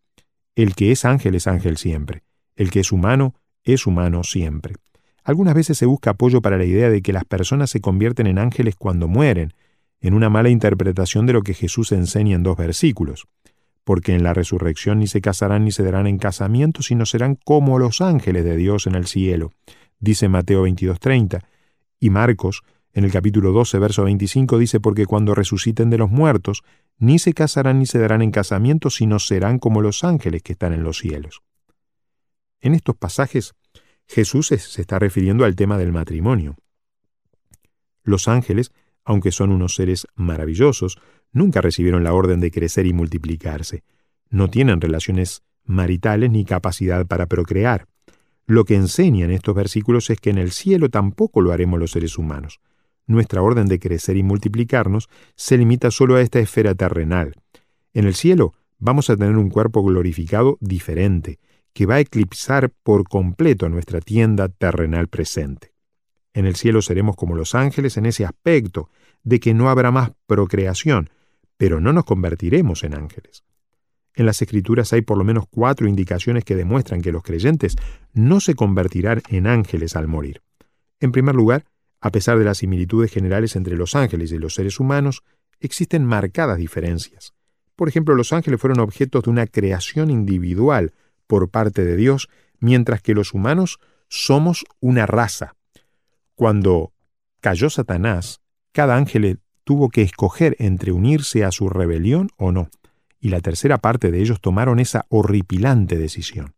[0.56, 2.24] El que es ángel es ángel siempre,
[2.56, 4.76] el que es humano es humano siempre.
[5.26, 8.40] Algunas veces se busca apoyo para la idea de que las personas se convierten en
[8.40, 9.54] ángeles cuando mueren,
[10.00, 13.28] en una mala interpretación de lo que Jesús enseña en dos versículos
[13.86, 17.80] porque en la resurrección ni se casarán ni se darán en casamiento, sino serán como
[17.80, 19.54] los ángeles de Dios en el cielo,
[20.00, 21.46] dice Mateo 22:30.
[22.00, 22.64] Y Marcos,
[22.94, 26.64] en el capítulo 12, verso 25, dice, porque cuando resuciten de los muertos,
[26.98, 30.74] ni se casarán ni se darán en casamiento, sino serán como los ángeles que están
[30.74, 31.42] en los cielos.
[32.60, 33.54] En estos pasajes,
[34.08, 36.56] Jesús se está refiriendo al tema del matrimonio.
[38.04, 38.72] Los ángeles,
[39.04, 41.00] aunque son unos seres maravillosos,
[41.32, 43.84] nunca recibieron la orden de crecer y multiplicarse.
[44.30, 47.88] No tienen relaciones maritales ni capacidad para procrear.
[48.46, 52.18] Lo que enseñan estos versículos es que en el cielo tampoco lo haremos los seres
[52.18, 52.60] humanos.
[53.08, 57.34] Nuestra orden de crecer y multiplicarnos se limita solo a esta esfera terrenal.
[57.94, 61.40] En el cielo vamos a tener un cuerpo glorificado diferente,
[61.76, 65.74] que va a eclipsar por completo nuestra tienda terrenal presente.
[66.34, 68.90] En el cielo seremos como los ángeles en ese aspecto
[69.24, 71.10] de que no habrá más procreación,
[71.58, 73.44] pero no nos convertiremos en ángeles.
[74.14, 77.76] En las Escrituras hay por lo menos cuatro indicaciones que demuestran que los creyentes
[78.14, 80.42] no se convertirán en ángeles al morir.
[81.02, 81.66] En primer lugar,
[82.00, 85.24] a pesar de las similitudes generales entre los ángeles y los seres humanos,
[85.60, 87.34] existen marcadas diferencias.
[87.76, 90.94] Por ejemplo, los ángeles fueron objetos de una creación individual
[91.28, 95.56] por parte de Dios, mientras que los humanos somos una raza.
[96.36, 96.92] Cuando
[97.42, 102.70] cayó Satanás, cada ángel tuvo que escoger entre unirse a su rebelión o no,
[103.20, 106.54] y la tercera parte de ellos tomaron esa horripilante decisión.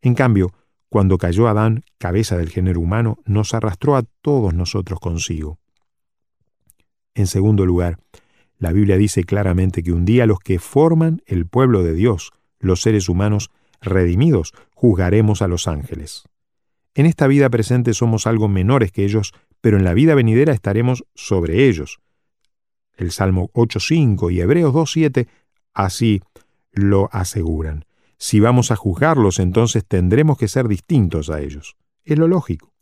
[0.00, 0.52] En cambio,
[0.88, 5.58] cuando cayó Adán, cabeza del género humano, nos arrastró a todos nosotros consigo.
[7.14, 7.98] En segundo lugar,
[8.58, 12.80] la Biblia dice claramente que un día los que forman el pueblo de Dios, los
[12.80, 13.50] seres humanos
[13.80, 16.24] redimidos, juzgaremos a los ángeles.
[16.94, 21.04] En esta vida presente somos algo menores que ellos, pero en la vida venidera estaremos
[21.14, 22.00] sobre ellos,
[22.96, 25.28] el Salmo 8.5 y Hebreos 2.7
[25.74, 26.22] así
[26.72, 27.84] lo aseguran.
[28.18, 31.76] Si vamos a juzgarlos, entonces tendremos que ser distintos a ellos.
[32.04, 32.72] Es lo lógico.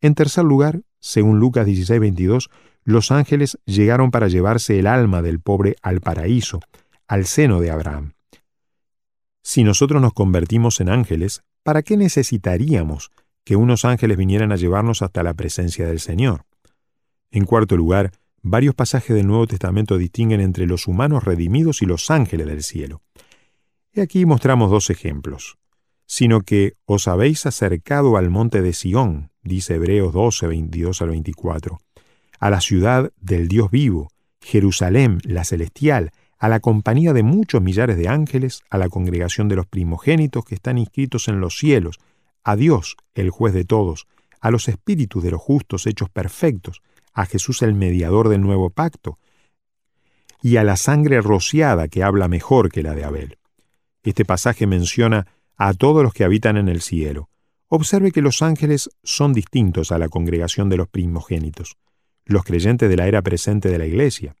[0.00, 2.50] En tercer lugar, según Lucas 16:22,
[2.84, 6.60] los ángeles llegaron para llevarse el alma del pobre al paraíso,
[7.06, 8.12] al seno de Abraham.
[9.42, 13.10] Si nosotros nos convertimos en ángeles, ¿para qué necesitaríamos
[13.44, 16.44] que unos ángeles vinieran a llevarnos hasta la presencia del Señor?
[17.30, 18.12] En cuarto lugar,
[18.42, 23.02] varios pasajes del Nuevo Testamento distinguen entre los humanos redimidos y los ángeles del cielo.
[23.92, 25.58] Y aquí mostramos dos ejemplos.
[26.06, 31.78] Sino que os habéis acercado al monte de Sión, dice Hebreos 12, 22 al 24,
[32.38, 34.08] a la ciudad del Dios vivo,
[34.40, 39.56] Jerusalén, la celestial, a la compañía de muchos millares de ángeles, a la congregación de
[39.56, 41.98] los primogénitos que están inscritos en los cielos,
[42.44, 44.06] a Dios, el juez de todos,
[44.40, 46.80] a los espíritus de los justos hechos perfectos,
[47.12, 49.18] a Jesús el mediador del nuevo pacto,
[50.40, 53.38] y a la sangre rociada que habla mejor que la de Abel.
[54.04, 55.26] Este pasaje menciona
[55.56, 57.28] a todos los que habitan en el cielo.
[57.66, 61.76] Observe que los ángeles son distintos a la congregación de los primogénitos,
[62.24, 64.36] los creyentes de la era presente de la iglesia.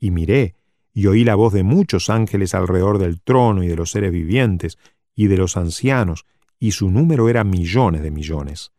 [0.00, 0.54] Y miré,
[0.96, 4.78] y oí la voz de muchos ángeles alrededor del trono y de los seres vivientes
[5.14, 6.24] y de los ancianos,
[6.58, 8.72] y su número era millones de millones.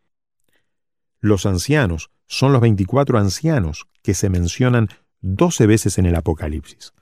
[1.19, 4.87] Los ancianos son los veinticuatro ancianos que se mencionan
[5.21, 6.95] doce veces en el Apocalipsis.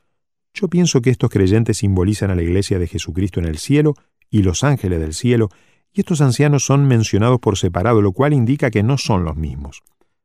[0.54, 3.94] Yo pienso que estos creyentes simbolizan a la iglesia de Jesucristo en el cielo
[4.30, 5.48] y los ángeles del cielo,
[5.94, 9.82] y estos ancianos son mencionados por separado, lo cual indica que no son los mismos.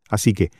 [0.08, 0.50] Así que,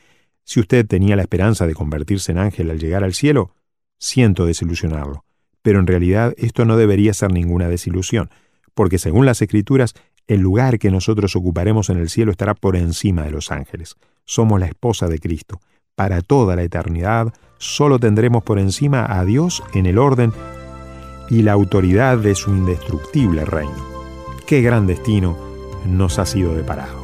[0.45, 3.53] si usted tenía la esperanza de convertirse en ángel al llegar al cielo,
[4.01, 5.25] Siento desilusionarlo,
[5.61, 8.31] pero en realidad esto no debería ser ninguna desilusión,
[8.73, 9.93] porque según las Escrituras,
[10.25, 13.95] el lugar que nosotros ocuparemos en el cielo estará por encima de los ángeles.
[14.25, 15.59] Somos la esposa de Cristo.
[15.95, 20.33] Para toda la eternidad solo tendremos por encima a Dios en el orden
[21.29, 23.85] y la autoridad de su indestructible reino.
[24.47, 25.37] Qué gran destino
[25.85, 27.00] nos ha sido deparado.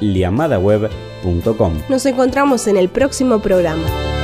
[1.90, 4.21] nos encontramos en el próximo programa.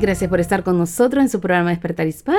[0.00, 2.38] Gracias por estar con nosotros en su programa Despertar Hispano.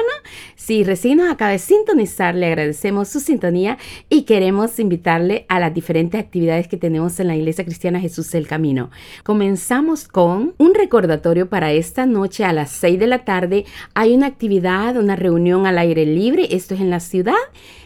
[0.56, 3.78] Si recién nos acaba de sintonizar, le agradecemos su sintonía
[4.10, 8.48] y queremos invitarle a las diferentes actividades que tenemos en la Iglesia Cristiana Jesús el
[8.48, 8.90] Camino.
[9.24, 13.66] Comenzamos con un recordatorio para esta noche a las 6 de la tarde.
[13.94, 16.48] Hay una actividad, una reunión al aire libre.
[16.52, 17.34] Esto es en la ciudad,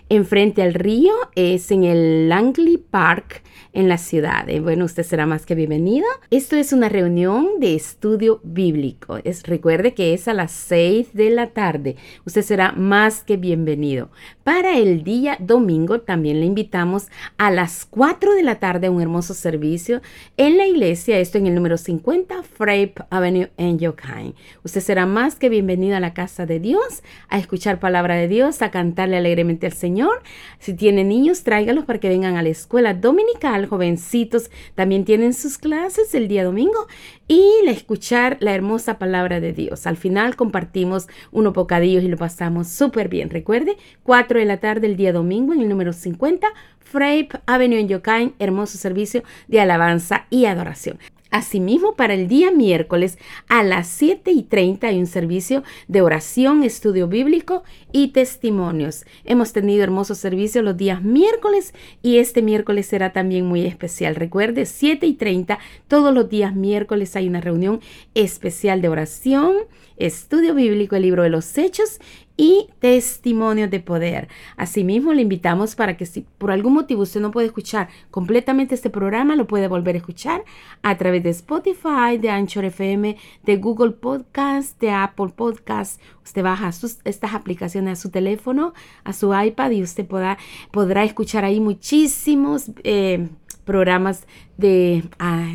[0.10, 3.44] enfrente al río, es en el Langley Park
[3.74, 4.50] en la ciudad.
[4.50, 6.06] Eh, Bueno, usted será más que bienvenido.
[6.32, 9.20] Esto es una reunión de estudio bíblico.
[9.24, 11.96] Es, recuerde que es a las 6 de la tarde.
[12.26, 14.10] Usted será más que bienvenido.
[14.46, 17.08] Para el día domingo también le invitamos
[17.40, 20.04] a las 4 de la tarde a un hermoso servicio
[20.38, 24.36] en la iglesia, esto en el número 50 Frape Avenue en Yokain.
[24.64, 28.62] Usted será más que bienvenido a la casa de Dios, a escuchar palabra de Dios,
[28.62, 30.22] a cantarle alegremente al Señor.
[30.60, 35.58] Si tiene niños, tráigalos para que vengan a la escuela dominical, jovencitos, también tienen sus
[35.58, 36.86] clases el día domingo
[37.28, 39.88] y escuchar la hermosa palabra de Dios.
[39.88, 43.30] Al final compartimos unos bocadillos y lo pasamos súper bien.
[43.30, 46.48] Recuerde, 4 de la tarde el día domingo en el número 50,
[46.80, 51.00] Frape Avenue en Yokain, hermoso servicio de alabanza y adoración.
[51.36, 53.18] Asimismo, para el día miércoles
[53.50, 59.04] a las 7 y 30 hay un servicio de oración, estudio bíblico y testimonios.
[59.26, 64.16] Hemos tenido hermosos servicios los días miércoles y este miércoles será también muy especial.
[64.16, 65.60] Recuerde, 7 y 30,
[65.90, 67.82] todos los días miércoles hay una reunión
[68.14, 69.56] especial de oración,
[69.98, 72.00] estudio bíblico, el libro de los hechos
[72.38, 74.28] y testimonios de poder.
[74.58, 78.90] Asimismo, le invitamos para que si por algún motivo usted no puede escuchar completamente este
[78.90, 80.44] programa, lo puede volver a escuchar
[80.82, 86.02] a través de Spotify, de Anchor FM, de Google Podcast, de Apple Podcast.
[86.24, 86.72] Usted baja
[87.04, 88.74] estas aplicaciones a su teléfono,
[89.04, 90.38] a su iPad y usted podrá,
[90.72, 93.30] podrá escuchar ahí muchísimos eh,
[93.66, 94.28] programas
[94.58, 95.04] de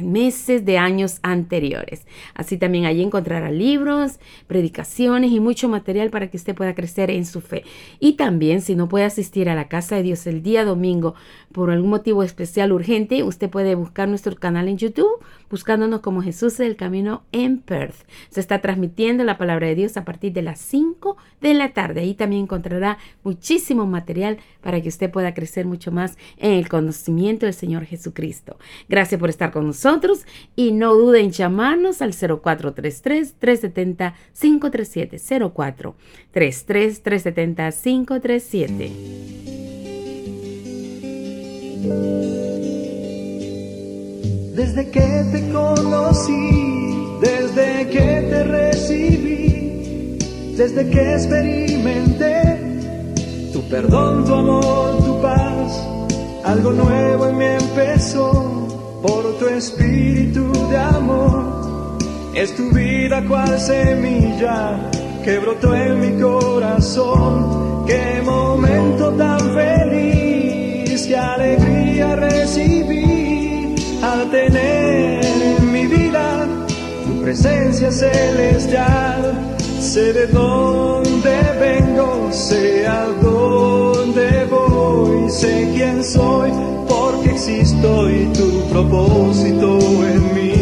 [0.02, 2.06] meses, de años anteriores.
[2.34, 7.24] Así también allí encontrará libros, predicaciones y mucho material para que usted pueda crecer en
[7.24, 7.64] su fe.
[7.98, 11.14] Y también si no puede asistir a la casa de Dios el día domingo
[11.52, 15.20] por algún motivo especial urgente, usted puede buscar nuestro canal en YouTube
[15.50, 18.06] buscándonos como Jesús del Camino en Perth.
[18.30, 22.00] Se está transmitiendo la palabra de Dios a partir de las 5 de la tarde.
[22.02, 27.46] Ahí también encontrará muchísimo material para que usted pueda crecer mucho más en el conocimiento
[27.46, 28.56] del Señor Jesucristo.
[28.90, 30.26] Gracias por estar con nosotros
[30.56, 34.12] y no duden en llamarnos al 0433-370-537.
[36.34, 38.90] 0433-370-537.
[44.56, 50.18] Desde que te conocí, desde que te recibí,
[50.56, 52.58] desde que experimenté
[53.52, 55.80] tu perdón, tu amor, tu paz,
[56.44, 58.49] algo nuevo en mí empezó
[59.02, 61.98] por tu espíritu de amor.
[62.34, 64.90] Es tu vida cual semilla
[65.24, 67.84] que brotó en mi corazón.
[67.86, 76.46] Qué momento tan feliz, qué alegría recibí al tener en mi vida
[77.04, 79.56] tu presencia celestial.
[79.80, 84.69] Sé de dónde vengo, sé a dónde voy,
[85.30, 86.50] sé quién soy,
[86.88, 90.59] porque existo y tu propósito en mí.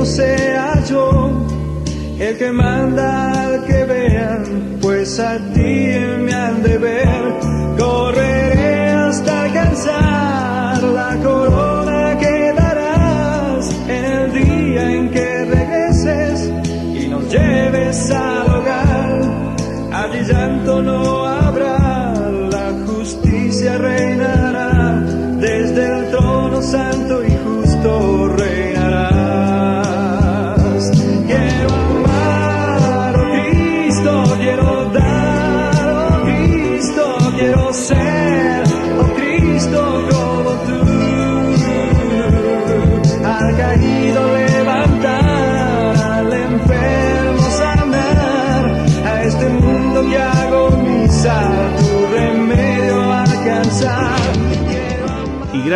[0.00, 1.30] No sea yo
[2.18, 5.74] el que manda al que vean, pues a ti
[6.24, 7.22] me han de ver.
[7.78, 11.69] Correré hasta alcanzar la corona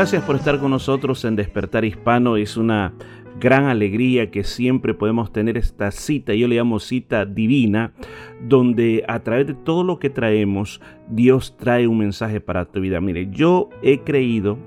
[0.05, 2.37] gracias por estar con nosotros en Despertar Hispano.
[2.37, 2.93] Es una
[3.41, 7.95] gran alegría que siempre podemos tener esta cita, yo le llamo cita divina,
[8.43, 13.01] donde a través de todo lo que traemos, Dios trae un mensaje para tu vida.
[13.01, 14.59] Mire, yo he creído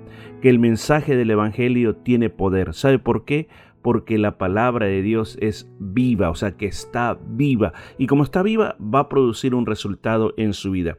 [0.41, 2.73] que el mensaje del Evangelio tiene poder.
[2.73, 3.47] ¿Sabe por qué?
[3.83, 7.73] Porque la palabra de Dios es viva, o sea que está viva.
[7.99, 10.97] Y como está viva, va a producir un resultado en su vida.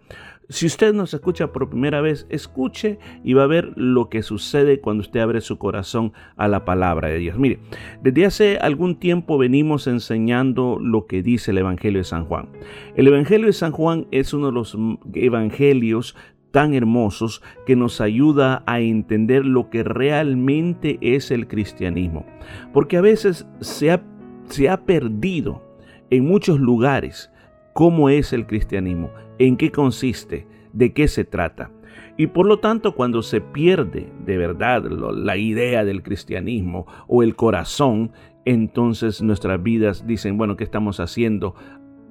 [0.50, 4.80] Si usted nos escucha por primera vez, escuche y va a ver lo que sucede
[4.80, 7.38] cuando usted abre su corazón a la palabra de Dios.
[7.38, 7.58] Mire,
[8.02, 12.48] desde hace algún tiempo venimos enseñando lo que dice el Evangelio de San Juan.
[12.96, 14.74] El Evangelio de San Juan es uno de los
[15.12, 16.16] evangelios
[16.50, 22.24] tan hermosos que nos ayuda a entender lo que realmente es el cristianismo.
[22.72, 24.02] Porque a veces se ha,
[24.46, 25.62] se ha perdido
[26.08, 27.30] en muchos lugares
[27.74, 31.70] cómo es el cristianismo, en qué consiste, de qué se trata.
[32.16, 37.36] Y por lo tanto, cuando se pierde de verdad la idea del cristianismo o el
[37.36, 38.12] corazón,
[38.44, 41.54] entonces nuestras vidas dicen, bueno, ¿qué estamos haciendo?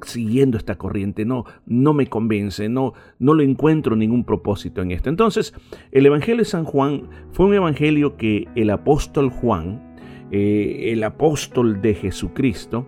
[0.04, 5.10] siguiendo esta corriente, no, no me convence, no, no lo encuentro ningún propósito en esto.
[5.10, 5.54] Entonces,
[5.92, 9.98] el Evangelio de San Juan fue un evangelio que el apóstol Juan,
[10.32, 12.86] eh, el apóstol de Jesucristo,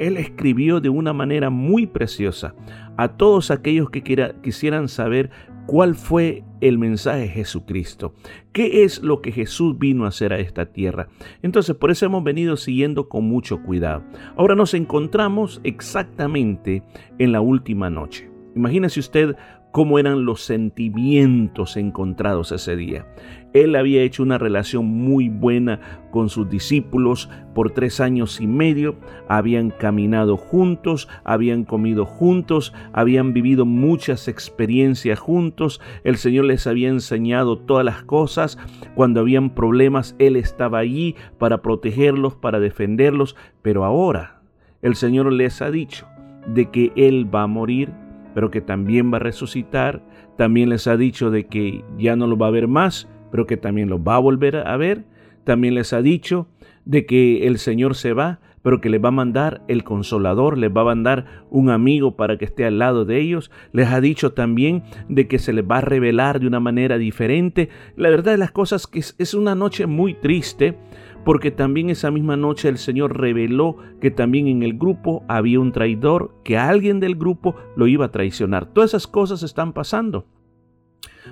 [0.00, 2.54] él escribió de una manera muy preciosa
[2.96, 4.02] a todos aquellos que
[4.42, 5.30] quisieran saber
[5.66, 8.14] cuál fue el mensaje de Jesucristo,
[8.52, 11.08] qué es lo que Jesús vino a hacer a esta tierra.
[11.42, 14.02] Entonces, por eso hemos venido siguiendo con mucho cuidado.
[14.36, 16.82] Ahora nos encontramos exactamente
[17.18, 18.30] en la última noche.
[18.56, 19.36] Imagínese usted
[19.72, 23.06] cómo eran los sentimientos encontrados ese día.
[23.52, 27.28] Él había hecho una relación muy buena con sus discípulos.
[27.54, 28.96] Por tres años y medio,
[29.28, 36.88] habían caminado juntos, habían comido juntos, habían vivido muchas experiencias juntos, el Señor les había
[36.88, 38.56] enseñado todas las cosas,
[38.94, 44.40] cuando habían problemas Él estaba allí para protegerlos, para defenderlos, pero ahora
[44.82, 46.06] el Señor les ha dicho
[46.46, 47.92] de que Él va a morir
[48.34, 50.02] pero que también va a resucitar.
[50.36, 53.56] También les ha dicho de que ya no lo va a ver más, pero que
[53.56, 55.04] también lo va a volver a ver.
[55.44, 56.48] También les ha dicho
[56.84, 60.70] de que el Señor se va, pero que les va a mandar el consolador, les
[60.70, 63.50] va a mandar un amigo para que esté al lado de ellos.
[63.72, 67.70] Les ha dicho también de que se les va a revelar de una manera diferente.
[67.96, 70.76] La verdad de las cosas que es una noche muy triste
[71.24, 75.72] porque también esa misma noche el Señor reveló que también en el grupo había un
[75.72, 78.66] traidor, que alguien del grupo lo iba a traicionar.
[78.66, 80.26] Todas esas cosas están pasando.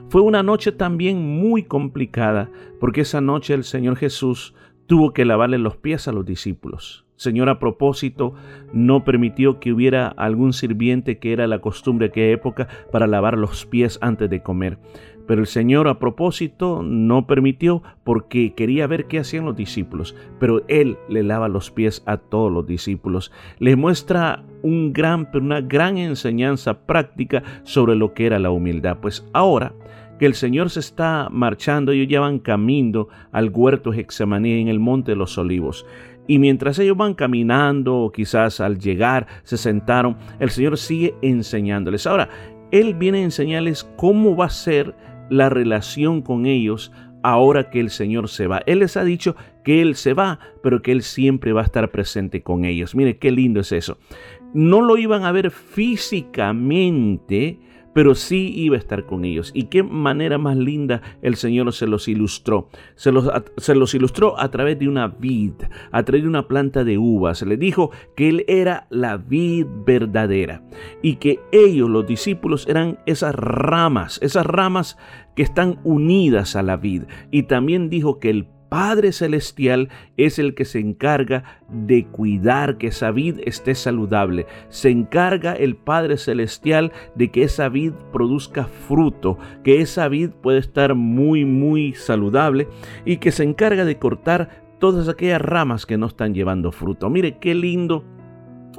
[0.09, 4.55] Fue una noche también muy complicada, porque esa noche el Señor Jesús
[4.87, 7.05] tuvo que lavarle los pies a los discípulos.
[7.19, 8.35] Señor a propósito
[8.73, 13.37] no permitió que hubiera algún sirviente que era la costumbre de aquella época para lavar
[13.37, 14.79] los pies antes de comer.
[15.29, 20.17] Pero el Señor a propósito no permitió porque quería ver qué hacían los discípulos.
[20.41, 23.31] Pero Él le lava los pies a todos los discípulos.
[23.59, 28.97] Le muestra una gran enseñanza práctica sobre lo que era la humildad.
[29.01, 29.75] Pues ahora
[30.19, 34.81] que el Señor se está marchando, ellos ya van camino al huerto Hexemaní en el
[34.81, 35.87] monte de los olivos.
[36.27, 42.07] Y mientras ellos van caminando, o quizás al llegar se sentaron, el Señor sigue enseñándoles.
[42.07, 42.29] Ahora,
[42.71, 44.95] Él viene a enseñarles cómo va a ser
[45.31, 48.63] la relación con ellos ahora que el Señor se va.
[48.67, 51.91] Él les ha dicho que Él se va, pero que Él siempre va a estar
[51.91, 52.95] presente con ellos.
[52.95, 53.99] Mire qué lindo es eso.
[54.55, 57.59] No lo iban a ver físicamente,
[57.93, 59.51] pero sí iba a estar con ellos.
[59.55, 62.69] Y qué manera más linda el Señor se los ilustró.
[62.95, 65.53] Se los, se los ilustró a través de una vid,
[65.91, 67.43] a través de una planta de uvas.
[67.43, 70.63] Le dijo que Él era la vid verdadera
[71.03, 74.99] y que ellos, los discípulos, eran esas ramas, esas ramas
[75.35, 77.05] que están unidas a la vid.
[77.31, 82.89] Y también dijo que el Padre Celestial es el que se encarga de cuidar que
[82.89, 84.47] esa vid esté saludable.
[84.69, 90.59] Se encarga el Padre Celestial de que esa vid produzca fruto, que esa vid pueda
[90.59, 92.69] estar muy, muy saludable
[93.05, 97.11] y que se encarga de cortar todas aquellas ramas que no están llevando fruto.
[97.11, 98.05] Mire qué lindo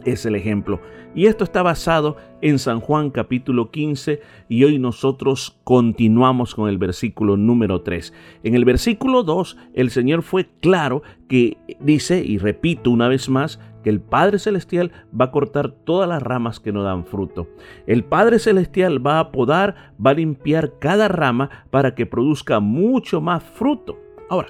[0.06, 0.82] es el ejemplo.
[1.16, 6.78] Y esto está basado en San Juan capítulo 15 y hoy nosotros continuamos con el
[6.78, 8.14] versículo número 3.
[8.44, 13.60] En el versículo 2 el Señor fue claro que dice, y repito una vez más,
[13.84, 17.48] que el Padre Celestial va a cortar todas las ramas que no dan fruto.
[17.88, 23.22] El Padre Celestial va a podar, va a limpiar cada rama para que produzca mucho
[23.22, 23.98] más fruto.
[24.30, 24.50] Ahora,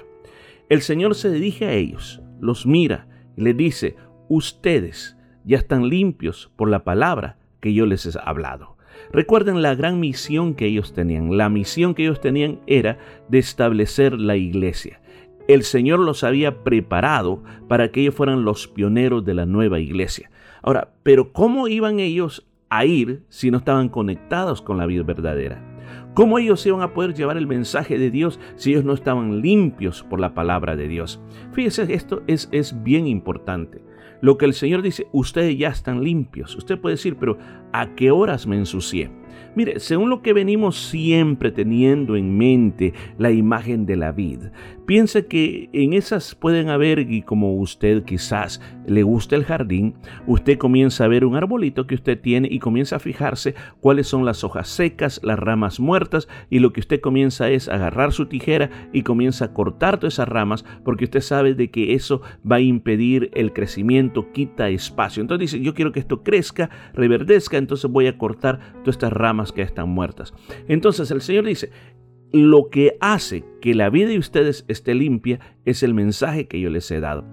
[0.68, 3.06] el Señor se dirige a ellos, los mira
[3.36, 3.96] y les dice,
[4.28, 8.76] ustedes, ya están limpios por la palabra que yo les he hablado.
[9.12, 11.36] Recuerden la gran misión que ellos tenían.
[11.36, 12.98] La misión que ellos tenían era
[13.28, 15.00] de establecer la iglesia.
[15.48, 20.30] El Señor los había preparado para que ellos fueran los pioneros de la nueva iglesia.
[20.62, 25.66] Ahora, pero ¿cómo iban ellos a ir si no estaban conectados con la vida verdadera?
[26.14, 30.02] ¿Cómo ellos iban a poder llevar el mensaje de Dios si ellos no estaban limpios
[30.02, 31.20] por la palabra de Dios?
[31.52, 33.82] Fíjese, esto es, es bien importante.
[34.20, 36.54] Lo que el Señor dice, ustedes ya están limpios.
[36.56, 37.38] Usted puede decir, pero
[37.72, 39.10] ¿a qué horas me ensucié?
[39.56, 44.40] Mire, según lo que venimos siempre teniendo en mente la imagen de la vid,
[44.90, 49.94] piensa que en esas pueden haber, y como usted quizás le gusta el jardín,
[50.26, 54.24] usted comienza a ver un arbolito que usted tiene y comienza a fijarse cuáles son
[54.24, 58.68] las hojas secas, las ramas muertas, y lo que usted comienza es agarrar su tijera
[58.92, 62.60] y comienza a cortar todas esas ramas porque usted sabe de que eso va a
[62.60, 65.20] impedir el crecimiento, quita espacio.
[65.20, 69.52] Entonces dice, yo quiero que esto crezca, reverdezca, entonces voy a cortar todas estas ramas
[69.52, 70.34] que están muertas.
[70.66, 71.70] Entonces el Señor dice,
[72.32, 76.70] lo que hace que la vida de ustedes esté limpia es el mensaje que yo
[76.70, 77.24] les he dado.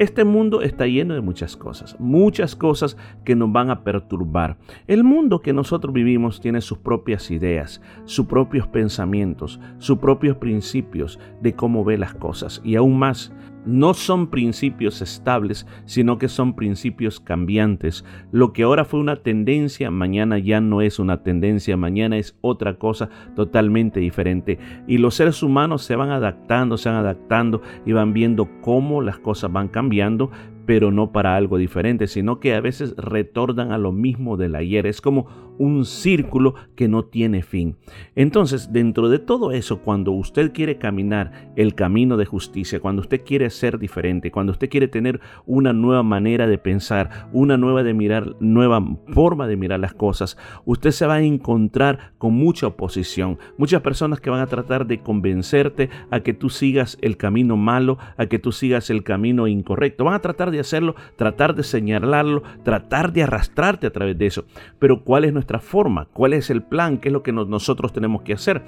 [0.00, 4.58] Este mundo está lleno de muchas cosas, muchas cosas que nos van a perturbar.
[4.88, 11.20] El mundo que nosotros vivimos tiene sus propias ideas, sus propios pensamientos, sus propios principios
[11.40, 13.32] de cómo ve las cosas y aún más
[13.66, 18.04] no son principios estables, sino que son principios cambiantes.
[18.32, 22.78] Lo que ahora fue una tendencia, mañana ya no es una tendencia, mañana es otra
[22.78, 24.58] cosa totalmente diferente.
[24.86, 29.18] Y los seres humanos se van adaptando, se van adaptando y van viendo cómo las
[29.18, 30.30] cosas van cambiando,
[30.66, 34.86] pero no para algo diferente, sino que a veces retornan a lo mismo del ayer.
[34.86, 35.26] Es como
[35.58, 37.76] un círculo que no tiene fin.
[38.14, 43.22] Entonces, dentro de todo eso, cuando usted quiere caminar el camino de justicia, cuando usted
[43.24, 47.94] quiere ser diferente, cuando usted quiere tener una nueva manera de pensar, una nueva de
[47.94, 53.38] mirar, nueva forma de mirar las cosas, usted se va a encontrar con mucha oposición,
[53.58, 57.98] muchas personas que van a tratar de convencerte a que tú sigas el camino malo,
[58.16, 60.04] a que tú sigas el camino incorrecto.
[60.04, 64.44] Van a tratar de hacerlo, tratar de señalarlo, tratar de arrastrarte a través de eso.
[64.78, 66.06] Pero ¿cuál es nuestra forma?
[66.12, 66.98] ¿Cuál es el plan?
[66.98, 68.62] ¿Qué es lo que nosotros tenemos que hacer?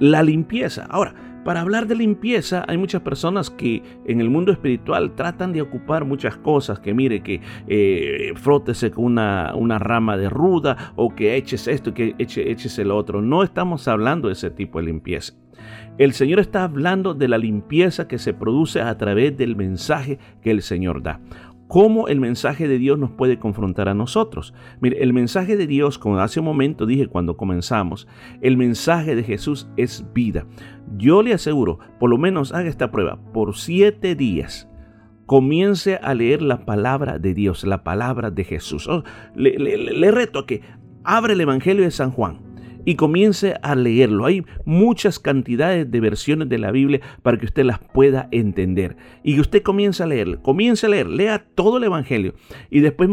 [0.00, 0.86] La limpieza.
[0.90, 1.14] Ahora,
[1.44, 6.06] para hablar de limpieza, hay muchas personas que en el mundo espiritual tratan de ocupar
[6.06, 11.36] muchas cosas, que mire, que eh, frótese con una, una, rama de ruda o que
[11.36, 13.20] eches esto, que eche, eches el otro.
[13.20, 15.34] No estamos hablando de ese tipo de limpieza.
[15.98, 20.50] El Señor está hablando de la limpieza que se produce a través del mensaje que
[20.50, 21.20] el Señor da.
[21.74, 24.54] ¿Cómo el mensaje de Dios nos puede confrontar a nosotros?
[24.80, 28.06] Mire, el mensaje de Dios, como hace un momento dije cuando comenzamos,
[28.42, 30.46] el mensaje de Jesús es vida.
[30.96, 34.68] Yo le aseguro, por lo menos haga esta prueba, por siete días,
[35.26, 38.86] comience a leer la palabra de Dios, la palabra de Jesús.
[38.86, 39.02] Oh,
[39.34, 40.62] le, le reto a que
[41.02, 42.53] abre el Evangelio de San Juan
[42.84, 44.26] y comience a leerlo.
[44.26, 48.96] Hay muchas cantidades de versiones de la Biblia para que usted las pueda entender.
[49.22, 52.34] Y usted comience a leer, comience a leer, lea todo el Evangelio
[52.70, 53.10] y después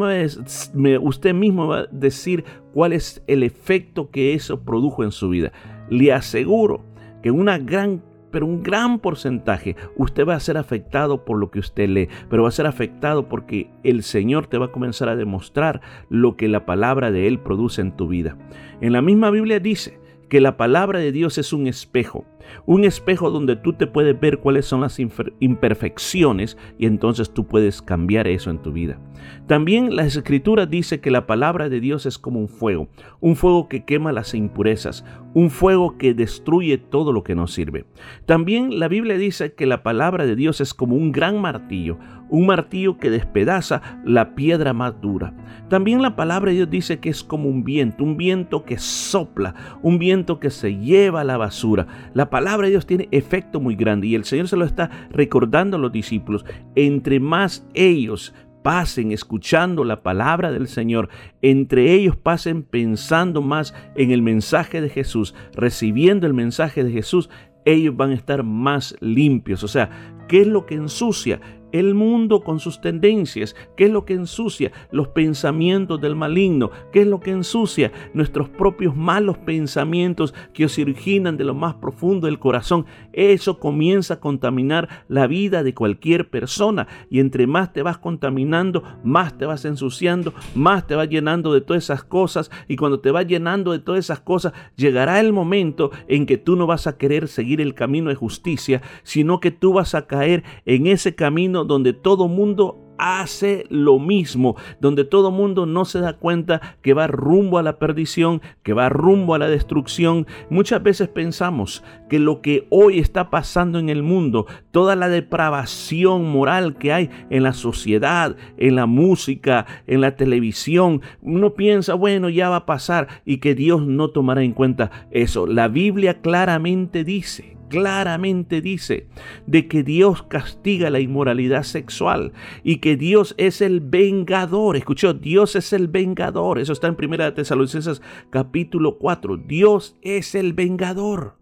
[1.01, 2.43] usted mismo va a decir
[2.73, 5.51] cuál es el efecto que eso produjo en su vida.
[5.89, 6.83] Le aseguro
[7.21, 11.59] que una gran pero un gran porcentaje usted va a ser afectado por lo que
[11.59, 15.15] usted lee, pero va a ser afectado porque el Señor te va a comenzar a
[15.15, 18.37] demostrar lo que la palabra de Él produce en tu vida.
[18.79, 19.99] En la misma Biblia dice
[20.29, 22.25] que la palabra de Dios es un espejo,
[22.65, 24.99] un espejo donde tú te puedes ver cuáles son las
[25.39, 28.99] imperfecciones y entonces tú puedes cambiar eso en tu vida.
[29.47, 32.87] También la escritura dice que la palabra de Dios es como un fuego,
[33.19, 37.85] un fuego que quema las impurezas, un fuego que destruye todo lo que nos sirve.
[38.25, 41.97] También la Biblia dice que la palabra de Dios es como un gran martillo,
[42.29, 45.33] un martillo que despedaza la piedra más dura.
[45.69, 49.53] También la palabra de Dios dice que es como un viento, un viento que sopla,
[49.81, 51.87] un viento que se lleva a la basura.
[52.13, 55.79] La de Dios tiene efecto muy grande y el Señor se lo está recordando a
[55.79, 56.45] los discípulos.
[56.75, 61.09] Entre más ellos pasen escuchando la palabra del Señor,
[61.41, 67.29] entre ellos pasen pensando más en el mensaje de Jesús, recibiendo el mensaje de Jesús,
[67.65, 69.63] ellos van a estar más limpios.
[69.63, 69.89] O sea,
[70.27, 71.39] ¿qué es lo que ensucia?
[71.71, 77.01] El mundo con sus tendencias, qué es lo que ensucia los pensamientos del maligno, qué
[77.01, 82.27] es lo que ensucia nuestros propios malos pensamientos que os originan de lo más profundo
[82.27, 82.85] del corazón.
[83.13, 88.83] Eso comienza a contaminar la vida de cualquier persona y entre más te vas contaminando,
[89.03, 93.11] más te vas ensuciando, más te vas llenando de todas esas cosas y cuando te
[93.11, 96.97] vas llenando de todas esas cosas, llegará el momento en que tú no vas a
[96.97, 101.60] querer seguir el camino de justicia, sino que tú vas a caer en ese camino
[101.65, 107.07] donde todo mundo hace lo mismo, donde todo mundo no se da cuenta que va
[107.07, 110.27] rumbo a la perdición, que va rumbo a la destrucción.
[110.51, 116.29] Muchas veces pensamos que lo que hoy está pasando en el mundo, toda la depravación
[116.29, 122.29] moral que hay en la sociedad, en la música, en la televisión, uno piensa, bueno,
[122.29, 125.47] ya va a pasar y que Dios no tomará en cuenta eso.
[125.47, 129.07] La Biblia claramente dice claramente dice
[129.47, 132.33] de que Dios castiga la inmoralidad sexual
[132.63, 134.75] y que Dios es el vengador.
[134.75, 136.59] Escuchó, Dios es el vengador.
[136.59, 139.37] Eso está en 1 Tesalonicenses capítulo 4.
[139.37, 141.37] Dios es el vengador.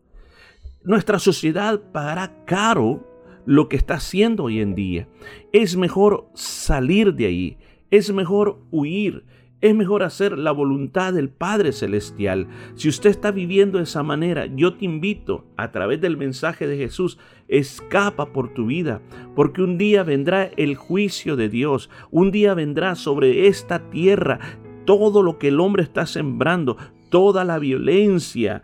[0.83, 3.05] Nuestra sociedad pagará caro
[3.45, 5.07] lo que está haciendo hoy en día.
[5.51, 7.57] Es mejor salir de ahí.
[7.89, 9.25] Es mejor huir
[9.61, 12.47] es mejor hacer la voluntad del Padre Celestial.
[12.75, 16.77] Si usted está viviendo de esa manera, yo te invito a través del mensaje de
[16.77, 17.17] Jesús,
[17.47, 19.01] escapa por tu vida,
[19.35, 24.39] porque un día vendrá el juicio de Dios, un día vendrá sobre esta tierra
[24.85, 26.77] todo lo que el hombre está sembrando,
[27.09, 28.63] toda la violencia,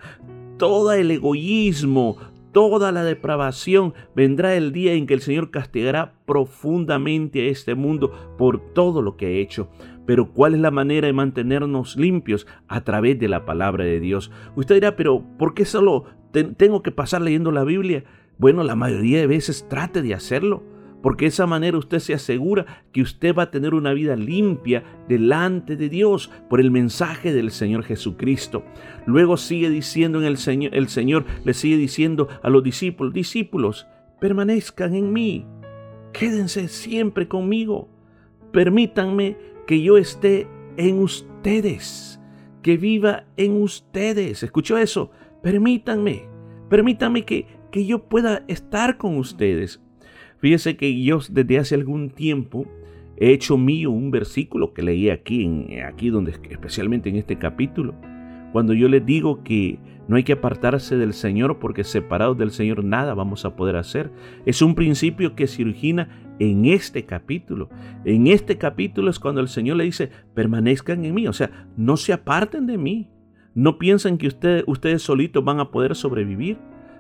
[0.58, 2.18] todo el egoísmo,
[2.52, 8.14] toda la depravación, vendrá el día en que el Señor castigará profundamente a este mundo
[8.38, 9.68] por todo lo que ha hecho.
[10.06, 12.48] Pero ¿cuál es la manera de mantenernos limpios?
[12.68, 14.32] A través de la palabra de Dios.
[14.56, 18.04] Usted dirá, pero ¿por qué solo tengo que pasar leyendo la Biblia?
[18.38, 20.64] Bueno, la mayoría de veces trate de hacerlo,
[21.02, 24.84] porque de esa manera usted se asegura que usted va a tener una vida limpia
[25.08, 28.64] delante de Dios por el mensaje del Señor Jesucristo.
[29.06, 33.88] Luego sigue diciendo en el Señor, el Señor le sigue diciendo a los discípulos, discípulos,
[34.20, 35.46] permanezcan en mí,
[36.12, 37.88] quédense siempre conmigo,
[38.52, 39.38] permítanme
[39.68, 40.48] que yo esté
[40.78, 42.20] en ustedes,
[42.62, 44.44] que viva en ustedes.
[44.44, 45.12] ¿Escuchó eso?
[45.42, 46.24] Permítanme,
[46.70, 49.82] permítanme que, que yo pueda estar con ustedes.
[50.40, 52.66] Fíjese que yo desde hace algún tiempo
[53.18, 57.96] he hecho mío un versículo que leí aquí, en, aquí donde, especialmente en este capítulo,
[58.52, 62.84] cuando yo les digo que no hay que apartarse del Señor porque separados del Señor
[62.84, 64.12] nada vamos a poder hacer.
[64.46, 66.10] Es un principio que se origina
[66.40, 67.70] en este capítulo.
[68.04, 71.98] En este capítulo es cuando el Señor le dice, permanezcan en mí, o sea, no
[71.98, 73.10] se aparten de mí.
[73.54, 76.58] No piensen que ustedes, ustedes solitos van a poder sobrevivir.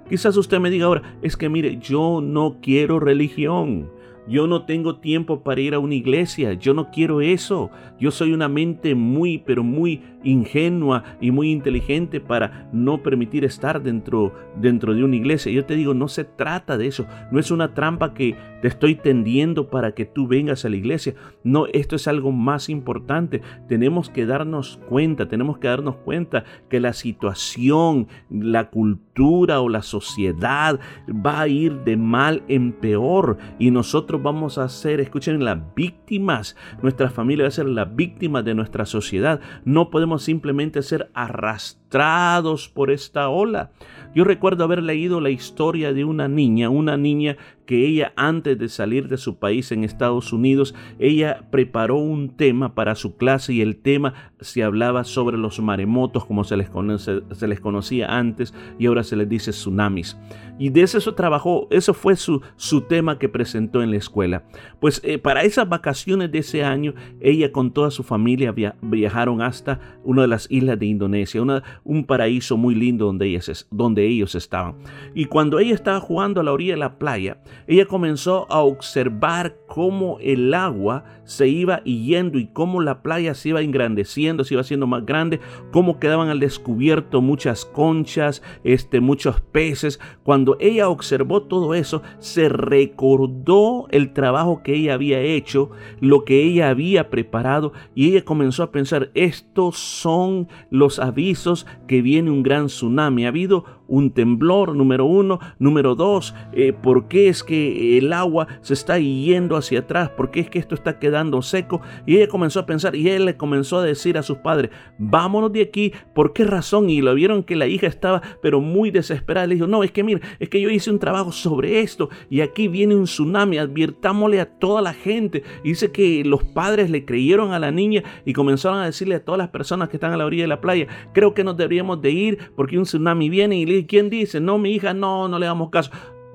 [0.10, 3.90] Quizás usted me diga ahora, es que mire, yo no quiero religión.
[4.28, 7.70] Yo no tengo tiempo para ir a una iglesia, yo no quiero eso.
[8.00, 13.82] Yo soy una mente muy, pero muy ingenua y muy inteligente para no permitir estar
[13.82, 15.52] dentro, dentro de una iglesia.
[15.52, 17.06] Yo te digo, no se trata de eso.
[17.32, 21.14] No es una trampa que te estoy tendiendo para que tú vengas a la iglesia.
[21.44, 23.42] No, esto es algo más importante.
[23.68, 29.82] Tenemos que darnos cuenta, tenemos que darnos cuenta que la situación, la cultura o la
[29.82, 35.60] sociedad va a ir de mal en peor y nosotros vamos a ser, escuchen, las
[35.76, 36.56] víctimas.
[36.82, 39.40] Nuestra familia va a ser la víctima de nuestra sociedad.
[39.64, 43.72] No podemos simplemente ser arrastrados por esta ola.
[44.14, 48.70] Yo recuerdo haber leído la historia de una niña, una niña que ella antes de
[48.70, 53.62] salir de su país en Estados Unidos, ella preparó un tema para su clase y
[53.62, 56.70] el tema se hablaba sobre los maremotos como se les,
[57.02, 60.18] se les conocía antes y ahora se les dice tsunamis.
[60.58, 64.44] Y de eso, trabajó, eso fue su, su tema que presentó en la escuela.
[64.80, 69.80] Pues eh, para esas vacaciones de ese año, ella con toda su familia viajaron hasta
[70.04, 73.38] una de las islas de Indonesia, una, un paraíso muy lindo donde,
[73.70, 74.76] donde ellos estaban.
[75.14, 79.58] Y cuando ella estaba jugando a la orilla de la playa, ella comenzó a observar
[79.68, 84.62] cómo el agua se iba yendo y cómo la playa se iba engrandeciendo, se iba
[84.62, 85.40] haciendo más grande,
[85.72, 90.00] cómo quedaban al descubierto muchas conchas, este, muchos peces.
[90.24, 96.44] Cuando ella observó todo eso, se recordó el trabajo que ella había hecho, lo que
[96.44, 102.44] ella había preparado y ella comenzó a pensar, estos son los avisos que viene un
[102.44, 103.26] gran tsunami.
[103.26, 105.40] Ha habido un temblor, número uno.
[105.60, 110.10] Número dos, eh, ¿por qué es que el agua se está yendo hacia atrás?
[110.10, 111.82] ¿Por qué es que esto está quedando seco?
[112.06, 115.52] Y ella comenzó a pensar y él le comenzó a decir a sus padres, vámonos
[115.52, 115.94] de aquí.
[116.14, 116.90] ¿Por qué razón?
[116.90, 119.48] Y lo vieron que la hija estaba pero muy desesperada.
[119.48, 122.42] Le dijo, no, es que mira, es que yo hice un trabajo sobre esto y
[122.42, 125.44] aquí viene un tsunami, advirtámosle a toda la gente.
[125.64, 129.24] Y dice que los padres le creyeron a la niña y comenzaron a decirle a
[129.24, 132.02] todas las personas que están a la orilla de la playa, creo que nos deberíamos
[132.02, 134.40] de ir porque un tsunami viene y le ¿quién dice?
[134.40, 135.92] No, mi hija, no, no le damos caso.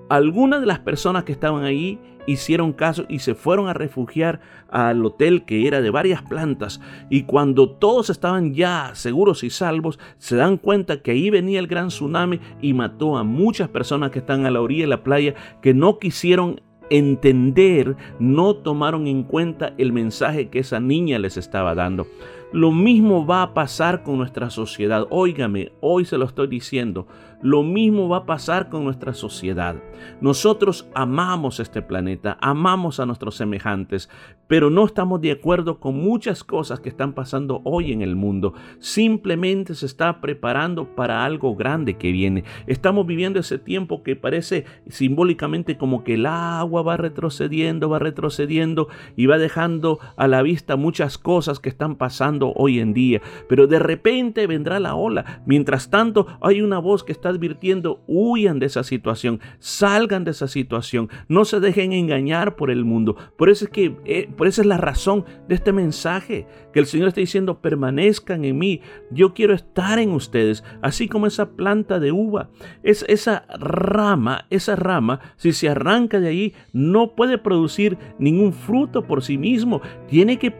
[0.08, 5.04] Algunas de las personas que estaban ahí hicieron caso y se fueron a refugiar al
[5.04, 10.36] hotel que era de varias plantas y cuando todos estaban ya seguros y salvos se
[10.36, 14.46] dan cuenta que ahí venía el gran tsunami y mató a muchas personas que están
[14.46, 16.60] a la orilla de la playa que no quisieron
[16.90, 22.06] entender, no tomaron en cuenta el mensaje que esa niña les estaba dando.
[22.52, 25.06] Lo mismo va a pasar con nuestra sociedad.
[25.10, 27.06] Óigame, hoy se lo estoy diciendo.
[27.42, 29.76] Lo mismo va a pasar con nuestra sociedad.
[30.20, 34.10] Nosotros amamos este planeta, amamos a nuestros semejantes,
[34.46, 38.52] pero no estamos de acuerdo con muchas cosas que están pasando hoy en el mundo.
[38.78, 42.44] Simplemente se está preparando para algo grande que viene.
[42.66, 48.88] Estamos viviendo ese tiempo que parece simbólicamente como que el agua va retrocediendo, va retrocediendo
[49.16, 53.22] y va dejando a la vista muchas cosas que están pasando hoy en día.
[53.48, 55.42] Pero de repente vendrá la ola.
[55.46, 60.48] Mientras tanto, hay una voz que está advirtiendo, huyan de esa situación, salgan de esa
[60.48, 63.16] situación, no se dejen engañar por el mundo.
[63.36, 66.86] Por eso es que, eh, por esa es la razón de este mensaje, que el
[66.86, 68.80] Señor está diciendo, permanezcan en mí,
[69.10, 72.50] yo quiero estar en ustedes, así como esa planta de uva,
[72.82, 79.06] es esa rama, esa rama, si se arranca de ahí, no puede producir ningún fruto
[79.06, 80.50] por sí mismo, tiene que,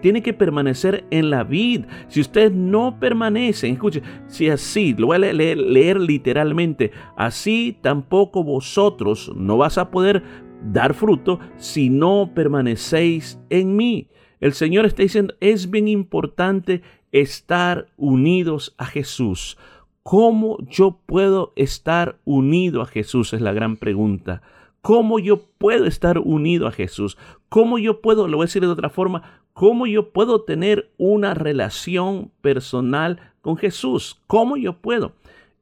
[0.00, 1.84] tiene que permanecer en la vid.
[2.08, 9.32] Si ustedes no permanecen, escuche, si así, lo voy a leer literalmente, así tampoco vosotros
[9.36, 10.22] no vas a poder
[10.62, 14.08] dar fruto si no permanecéis en mí.
[14.40, 16.82] El Señor está diciendo, es bien importante
[17.12, 19.58] estar unidos a Jesús.
[20.02, 23.32] ¿Cómo yo puedo estar unido a Jesús?
[23.32, 24.42] Es la gran pregunta.
[24.80, 27.18] ¿Cómo yo puedo estar unido a Jesús?
[27.50, 31.34] ¿Cómo yo puedo, lo voy a decir de otra forma, cómo yo puedo tener una
[31.34, 34.22] relación personal con Jesús?
[34.26, 35.12] ¿Cómo yo puedo?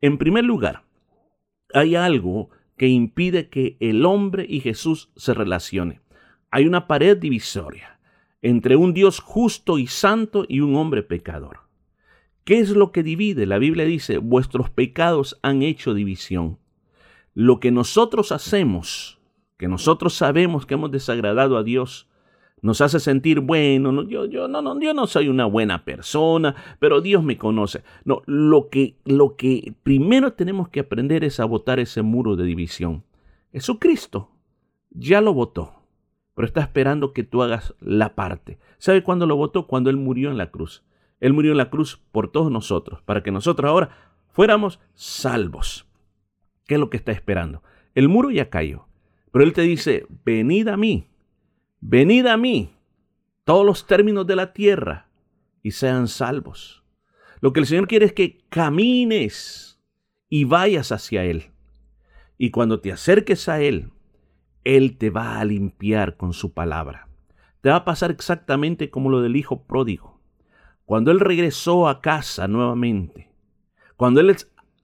[0.01, 0.85] En primer lugar,
[1.75, 6.01] hay algo que impide que el hombre y Jesús se relacionen.
[6.51, 7.99] Hay una pared divisoria
[8.41, 11.61] entre un Dios justo y santo y un hombre pecador.
[12.45, 13.45] ¿Qué es lo que divide?
[13.45, 16.59] La Biblia dice, vuestros pecados han hecho división.
[17.35, 19.19] Lo que nosotros hacemos,
[19.59, 22.09] que nosotros sabemos que hemos desagradado a Dios,
[22.63, 27.23] nos hace sentir bueno, no, yo, no, yo no soy una buena persona, pero Dios
[27.23, 27.83] me conoce.
[28.05, 32.45] No, lo que, lo que primero tenemos que aprender es a votar ese muro de
[32.45, 33.05] división.
[33.53, 34.31] Jesucristo
[34.91, 35.83] ya lo votó,
[36.35, 38.59] pero está esperando que tú hagas la parte.
[38.79, 39.67] ¿Sabe cuándo lo votó?
[39.67, 40.85] Cuando Él murió en la cruz.
[41.21, 43.91] Él murió en la cruz por todos nosotros, para que nosotros ahora
[44.31, 45.87] fuéramos salvos.
[46.67, 47.63] ¿Qué es lo que está esperando?
[47.95, 48.87] El muro ya cayó,
[49.33, 51.08] pero Él te dice, venid a mí
[51.81, 52.75] Venid a mí,
[53.45, 55.09] todos los términos de la tierra,
[55.63, 56.83] y sean salvos.
[57.41, 59.81] Lo que el Señor quiere es que camines
[60.29, 61.51] y vayas hacia Él.
[62.37, 63.93] Y cuando te acerques a Él,
[64.65, 67.09] Él te va a limpiar con su palabra.
[67.61, 70.21] Te va a pasar exactamente como lo del hijo pródigo.
[70.85, 73.31] Cuando Él regresó a casa nuevamente,
[73.97, 74.37] cuando Él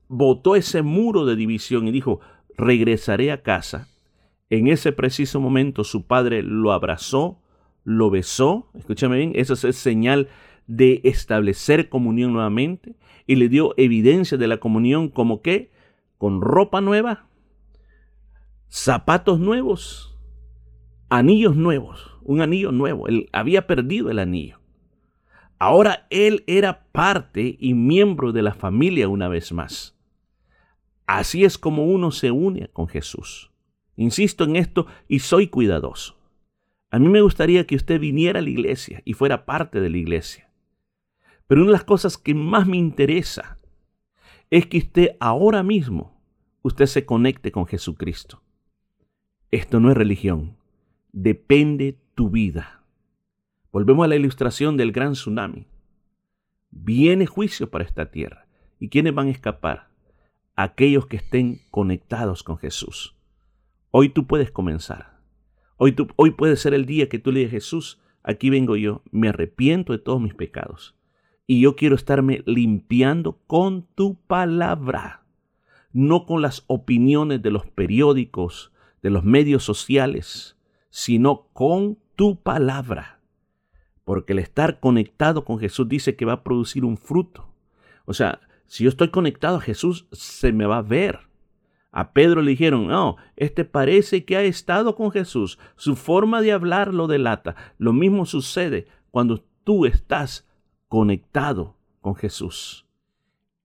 [0.08, 2.20] botó ese muro de división y dijo,
[2.56, 3.88] regresaré a casa,
[4.50, 7.40] en ese preciso momento su padre lo abrazó,
[7.84, 10.28] lo besó, escúchame bien, eso es señal
[10.66, 12.94] de establecer comunión nuevamente
[13.26, 15.70] y le dio evidencia de la comunión como que
[16.18, 17.26] con ropa nueva,
[18.68, 20.16] zapatos nuevos,
[21.08, 24.60] anillos nuevos, un anillo nuevo, él había perdido el anillo.
[25.58, 29.96] Ahora él era parte y miembro de la familia una vez más.
[31.06, 33.53] Así es como uno se une con Jesús.
[33.96, 36.16] Insisto en esto y soy cuidadoso.
[36.90, 39.96] A mí me gustaría que usted viniera a la iglesia y fuera parte de la
[39.96, 40.50] iglesia.
[41.46, 43.58] Pero una de las cosas que más me interesa
[44.50, 46.20] es que usted ahora mismo,
[46.62, 48.42] usted se conecte con Jesucristo.
[49.50, 50.56] Esto no es religión,
[51.12, 52.84] depende tu vida.
[53.72, 55.66] Volvemos a la ilustración del gran tsunami.
[56.70, 58.46] Viene juicio para esta tierra.
[58.78, 59.88] ¿Y quiénes van a escapar?
[60.54, 63.16] Aquellos que estén conectados con Jesús.
[63.96, 65.20] Hoy tú puedes comenzar.
[65.76, 69.02] Hoy, tú, hoy puede ser el día que tú le digas, Jesús, aquí vengo yo,
[69.12, 70.96] me arrepiento de todos mis pecados.
[71.46, 75.22] Y yo quiero estarme limpiando con tu palabra.
[75.92, 80.56] no con las opiniones de los periódicos, de los medios sociales,
[80.90, 83.20] sino con tu palabra.
[84.04, 87.46] Porque el estar conectado con Jesús dice que va a producir un fruto.
[88.06, 91.32] O sea, si yo estoy conectado a Jesús, se me va a ver.
[91.96, 95.60] A Pedro le dijeron, no, este parece que ha estado con Jesús.
[95.76, 97.54] Su forma de hablar lo delata.
[97.78, 100.44] Lo mismo sucede cuando tú estás
[100.88, 102.84] conectado con Jesús.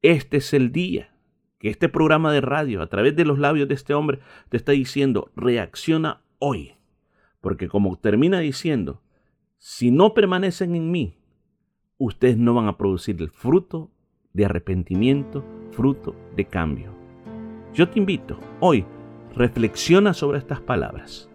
[0.04, 1.12] Este es el día
[1.58, 4.20] que este programa de radio, a través de los labios de este hombre,
[4.50, 6.74] te está diciendo, reacciona hoy.
[7.42, 9.02] Porque como termina diciendo,
[9.58, 11.18] si no permanecen en mí,
[11.98, 13.90] ustedes no van a producir el fruto
[14.34, 16.99] de arrepentimiento, fruto de cambio.
[17.74, 18.86] Yo te invito, hoy,
[19.36, 21.30] reflexiona sobre estas palabras.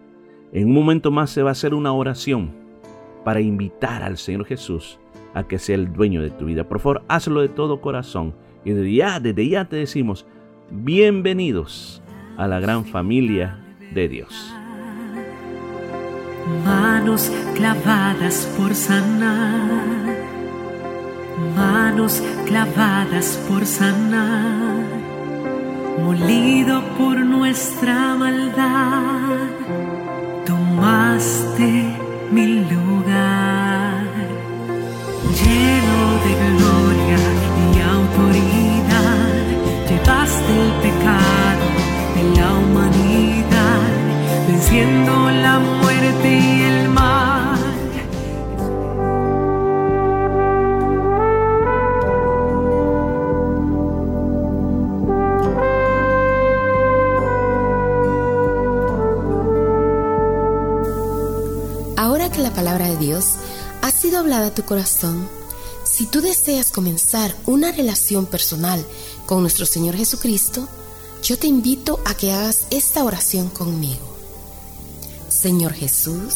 [0.51, 2.51] En un momento más se va a hacer una oración
[3.23, 4.99] para invitar al Señor Jesús
[5.33, 6.63] a que sea el dueño de tu vida.
[6.67, 8.33] Por favor, hazlo de todo corazón.
[8.63, 10.25] Y desde ya, desde ya te decimos,
[10.71, 12.01] bienvenidos
[12.37, 13.59] a la gran familia
[13.93, 14.53] de Dios.
[16.63, 20.15] Manos clavadas por sanar,
[21.55, 24.74] manos clavadas por sanar,
[25.99, 29.49] molido por nuestra maldad,
[30.45, 31.95] tomaste
[32.31, 34.03] mi lugar,
[35.39, 37.21] lleno de gloria
[37.71, 39.43] y autoridad,
[39.89, 41.65] llevaste el pecado
[42.15, 43.91] de la humanidad,
[44.47, 46.94] venciendo la muerte y el mal.
[62.37, 63.25] La palabra de Dios
[63.81, 65.27] ha sido hablada a tu corazón,
[65.85, 68.85] si tú deseas comenzar una relación personal
[69.25, 70.67] con nuestro Señor Jesucristo,
[71.23, 74.05] yo te invito a que hagas esta oración conmigo.
[75.29, 76.33] Señor Jesús,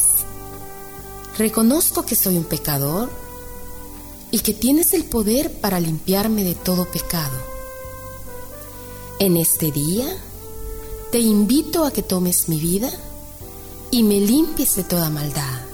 [1.36, 3.10] reconozco que soy un pecador
[4.30, 7.36] y que tienes el poder para limpiarme de todo pecado.
[9.18, 10.06] En este día,
[11.12, 12.90] te invito a que tomes mi vida
[13.90, 15.69] y me limpies de toda maldad.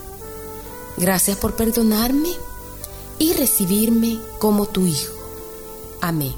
[0.96, 2.30] Gracias por perdonarme
[3.18, 5.12] y recibirme como tu Hijo.
[6.00, 6.34] Amén.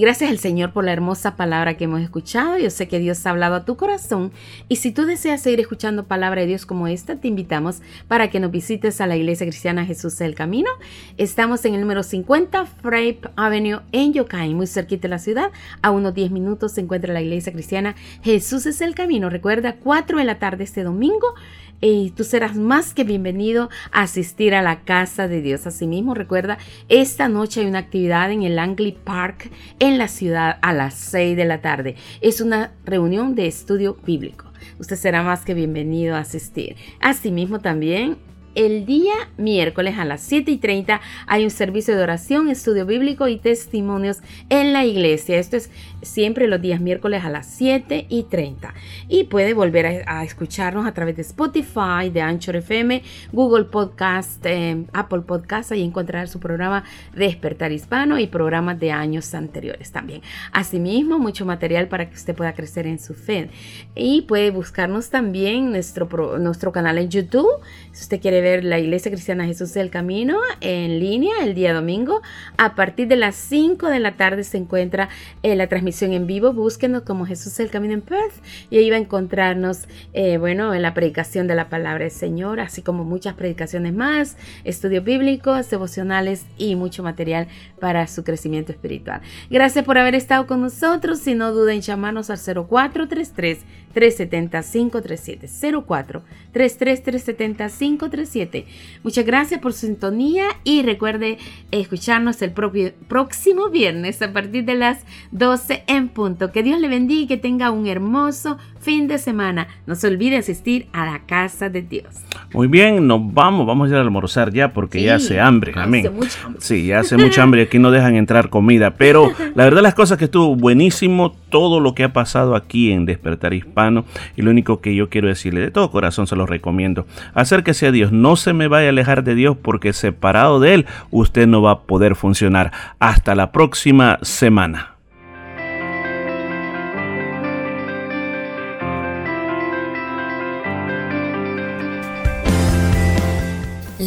[0.00, 2.56] Gracias al Señor por la hermosa palabra que hemos escuchado.
[2.56, 4.32] Yo sé que Dios ha hablado a tu corazón.
[4.66, 8.40] Y si tú deseas seguir escuchando palabra de Dios como esta, te invitamos para que
[8.40, 10.70] nos visites a la Iglesia Cristiana Jesús es el Camino.
[11.18, 15.50] Estamos en el número 50 Frape Avenue en Yokai, muy cerquita de la ciudad.
[15.82, 19.28] A unos 10 minutos se encuentra la Iglesia Cristiana Jesús es el Camino.
[19.28, 21.34] Recuerda, 4 de la tarde este domingo
[21.80, 25.66] y tú serás más que bienvenido a asistir a la casa de Dios.
[25.66, 26.58] Asimismo, recuerda,
[26.88, 31.36] esta noche hay una actividad en el Langley Park en la ciudad a las 6
[31.36, 31.96] de la tarde.
[32.20, 34.46] Es una reunión de estudio bíblico.
[34.78, 36.76] Usted será más que bienvenido a asistir.
[37.00, 38.18] Asimismo, también
[38.56, 43.28] el día miércoles a las 7 y 30 hay un servicio de oración, estudio bíblico
[43.28, 45.38] y testimonios en la iglesia.
[45.38, 45.70] Esto es
[46.02, 48.74] siempre los días miércoles a las 7 y 30.
[49.08, 53.02] Y puede volver a, escucharnos a través de Spotify, de Anchor FM,
[53.32, 55.72] Google Podcast, eh, Apple Podcast.
[55.72, 60.22] Ahí encontrar su programa Despertar Hispano y programas de años anteriores también.
[60.52, 63.50] Asimismo, mucho material para que usted pueda crecer en su fe.
[63.94, 67.48] Y puede buscarnos también nuestro, nuestro canal en YouTube.
[67.92, 72.22] Si usted quiere ver la Iglesia Cristiana Jesús del Camino en línea el día domingo,
[72.56, 75.08] a partir de las 5 de la tarde se encuentra
[75.42, 76.52] eh, la transmisión en vivo.
[76.52, 78.34] Búsquenos como Jesús del Camino en Perth
[78.70, 82.60] y ahí va a encontrarnos, eh, bueno, en la predicación de la palabra del Señor,
[82.60, 87.48] así como muchas predicaciones más, estudios bíblicos, devocionales y mucho material
[87.78, 89.20] para su crecimiento espiritual.
[89.50, 91.20] Gracias por haber estado con nosotros.
[91.20, 93.58] Si no duden en llamarnos al 0433
[93.92, 95.48] 370 537
[95.86, 98.66] 0433 370 537.
[99.02, 101.38] Muchas gracias por su sintonía y recuerde
[101.70, 106.52] escucharnos el propio, próximo viernes a partir de las 12 en punto.
[106.52, 109.68] Que Dios le bendiga y que tenga un hermoso fin de semana.
[109.86, 112.06] No se olvide asistir a la casa de Dios.
[112.52, 115.72] Muy bien, nos vamos, vamos a ir a almorzar ya porque Sí, ya hace hambre.
[115.72, 116.10] hace Amén.
[116.14, 116.60] mucha hambre.
[116.62, 118.94] Sí, ya hace mucha hambre y aquí no dejan entrar comida.
[118.96, 123.04] Pero la verdad las cosas que estuvo buenísimo todo lo que ha pasado aquí en
[123.06, 124.04] Despertar Hispano.
[124.36, 127.06] Y lo único que yo quiero decirle, de todo corazón se lo recomiendo.
[127.34, 130.86] Acérquese a Dios, no se me vaya a alejar de Dios porque separado de Él
[131.10, 132.72] usted no va a poder funcionar.
[132.98, 134.94] Hasta la próxima semana.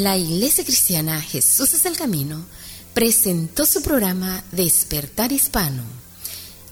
[0.03, 2.45] La Iglesia Cristiana Jesús es el Camino
[2.93, 5.81] presentó su programa Despertar Hispano.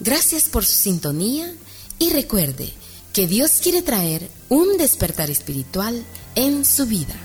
[0.02, 1.50] Gracias por su sintonía
[1.98, 2.74] y recuerde
[3.14, 6.04] que Dios quiere traer un despertar espiritual
[6.36, 7.16] en su vida.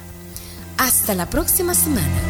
[0.78, 2.22] Hasta la próxima semana.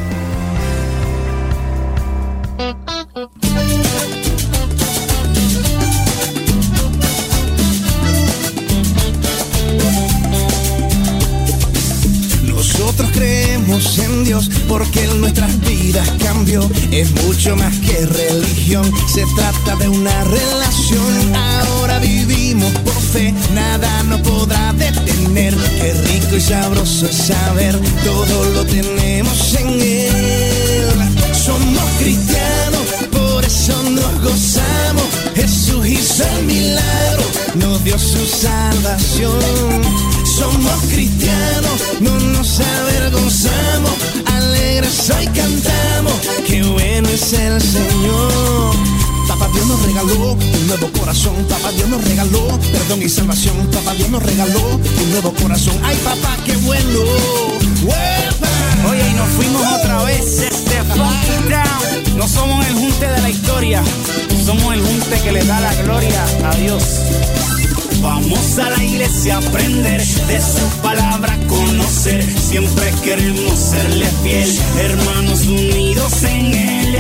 [12.73, 16.69] Nosotros creemos en Dios porque en nuestras vidas cambió.
[16.91, 21.37] Es mucho más que religión, se trata de una relación.
[21.37, 25.55] Ahora vivimos por fe, nada nos podrá detener.
[25.55, 31.35] Qué rico y sabroso es saber, todo lo tenemos en Él.
[31.35, 32.83] Somos cristianos,
[33.13, 35.05] por eso nos gozamos.
[35.37, 37.25] Jesús hizo el milagro,
[37.55, 40.16] nos dio su salvación.
[40.37, 43.93] Somos cristianos, no nos avergonzamos,
[44.27, 46.13] alegres hoy cantamos,
[46.47, 48.75] qué bueno es el Señor.
[49.27, 53.95] Papá Dios nos regaló un nuevo corazón, papá Dios nos regaló perdón y salvación, papá
[53.95, 55.75] Dios nos regaló un nuevo corazón.
[55.83, 57.01] Ay papá, qué bueno.
[57.85, 58.91] ¡Uepa!
[58.91, 62.19] Oye, y nos fuimos otra vez, este Funky Down.
[62.19, 63.83] No somos el junte de la historia,
[64.45, 66.83] somos el junte que le da la gloria a Dios.
[68.01, 72.23] Vamos a la iglesia a aprender de su palabra, conocer.
[72.23, 76.97] Siempre queremos serle fiel, hermanos unidos en él.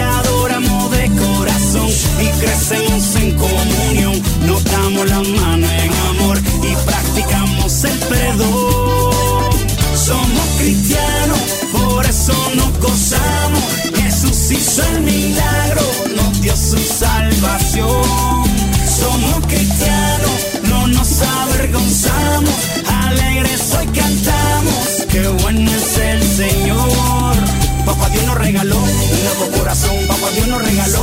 [30.36, 31.02] Dios nos regaló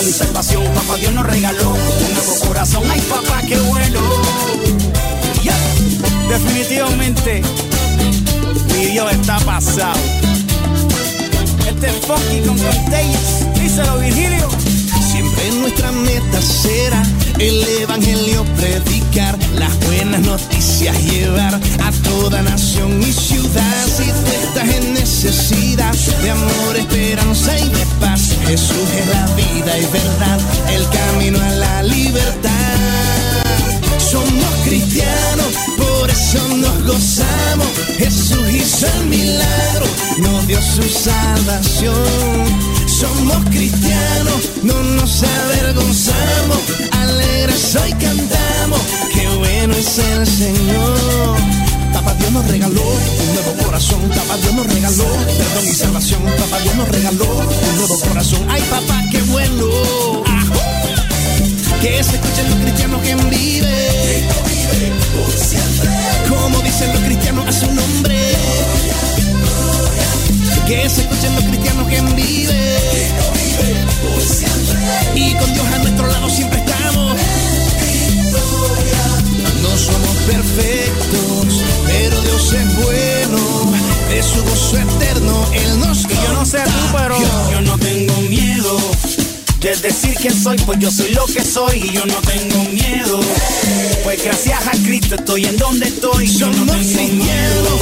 [0.00, 4.00] y salvación, papá Dios nos regaló un nuevo corazón, ay papá qué bueno.
[5.42, 5.54] Ya,
[6.30, 7.42] Definitivamente,
[8.74, 10.00] mi Dios está pasado.
[11.68, 14.48] Este es Funky con Contagious, díselo Virgilio.
[15.12, 17.02] Siempre nuestra meta será
[17.38, 23.86] el evangelio predicar, las buenas noticias llevar a toda nación y ciudad.
[23.86, 25.92] Si tú estás en necesidad
[26.22, 30.40] de amor, esperanza y de paz, Jesús es la vida y verdad,
[30.74, 32.50] el camino a la libertad.
[33.96, 37.68] Somos cristianos, por eso nos gozamos.
[37.96, 39.86] Jesús hizo el milagro,
[40.18, 41.94] nos dio su salvación.
[42.88, 46.58] Somos cristianos, no nos avergonzamos,
[46.90, 48.80] alegres hoy cantamos,
[49.14, 51.69] qué bueno es el Señor.
[51.92, 56.58] Papá Dios nos regaló un nuevo corazón, papá Dios nos regaló perdón y salvación, papá
[56.62, 58.46] Dios nos regaló un nuevo corazón.
[58.48, 59.66] Ay papá, qué bueno.
[61.80, 64.28] Que se escuchen los cristianos que vive,
[66.28, 68.18] como dicen los cristianos a su nombre.
[70.66, 72.76] Que se escuchen los cristianos que vive.
[75.14, 77.16] Y con Dios a nuestro lado siempre estamos.
[79.62, 83.72] No somos perfectos, pero Dios es bueno.
[84.08, 87.16] De su gozo eterno, Él nos yo no sé tú, pero
[87.50, 88.76] yo no tengo miedo
[89.60, 93.20] de decir que soy, pues yo soy lo que soy y yo no tengo miedo.
[94.04, 97.78] Pues gracias a Cristo estoy en donde estoy, yo no tengo miedo.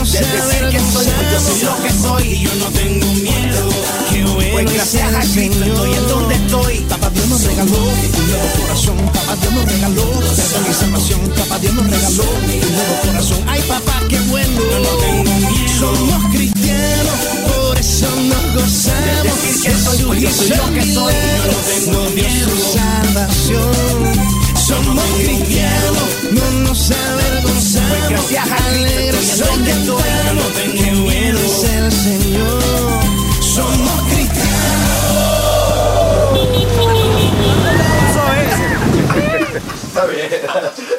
[0.00, 3.68] De decir que soy, pues yo soy lo que soy y yo no tengo miedo.
[4.52, 6.80] Pues gracias a Cristo estoy en donde estoy.
[6.88, 11.58] Papá Dios nos regaló un nuevo corazón, papá Dios nos regaló perdón y salvación, papá
[11.58, 13.38] Dios nos regaló un nuevo corazón.
[13.46, 14.60] Ay papá, qué bueno.
[15.78, 17.14] Somos cristianos,
[17.80, 19.22] eso nos gozamos.
[19.22, 21.00] decir que soy, pues yo soy lo que soy, yo
[21.46, 22.50] no tengo miedo.
[22.74, 24.30] salvación.
[24.54, 27.90] Somos cristianos, no nos avergonzamos.
[27.90, 31.38] Pues gracias a Cristo alegres estoy yo no tengo miedo.
[31.38, 32.62] es el Señor.
[33.40, 34.50] Somos cristianos.
[38.10, 38.56] Eso es.
[39.88, 40.98] Está bien.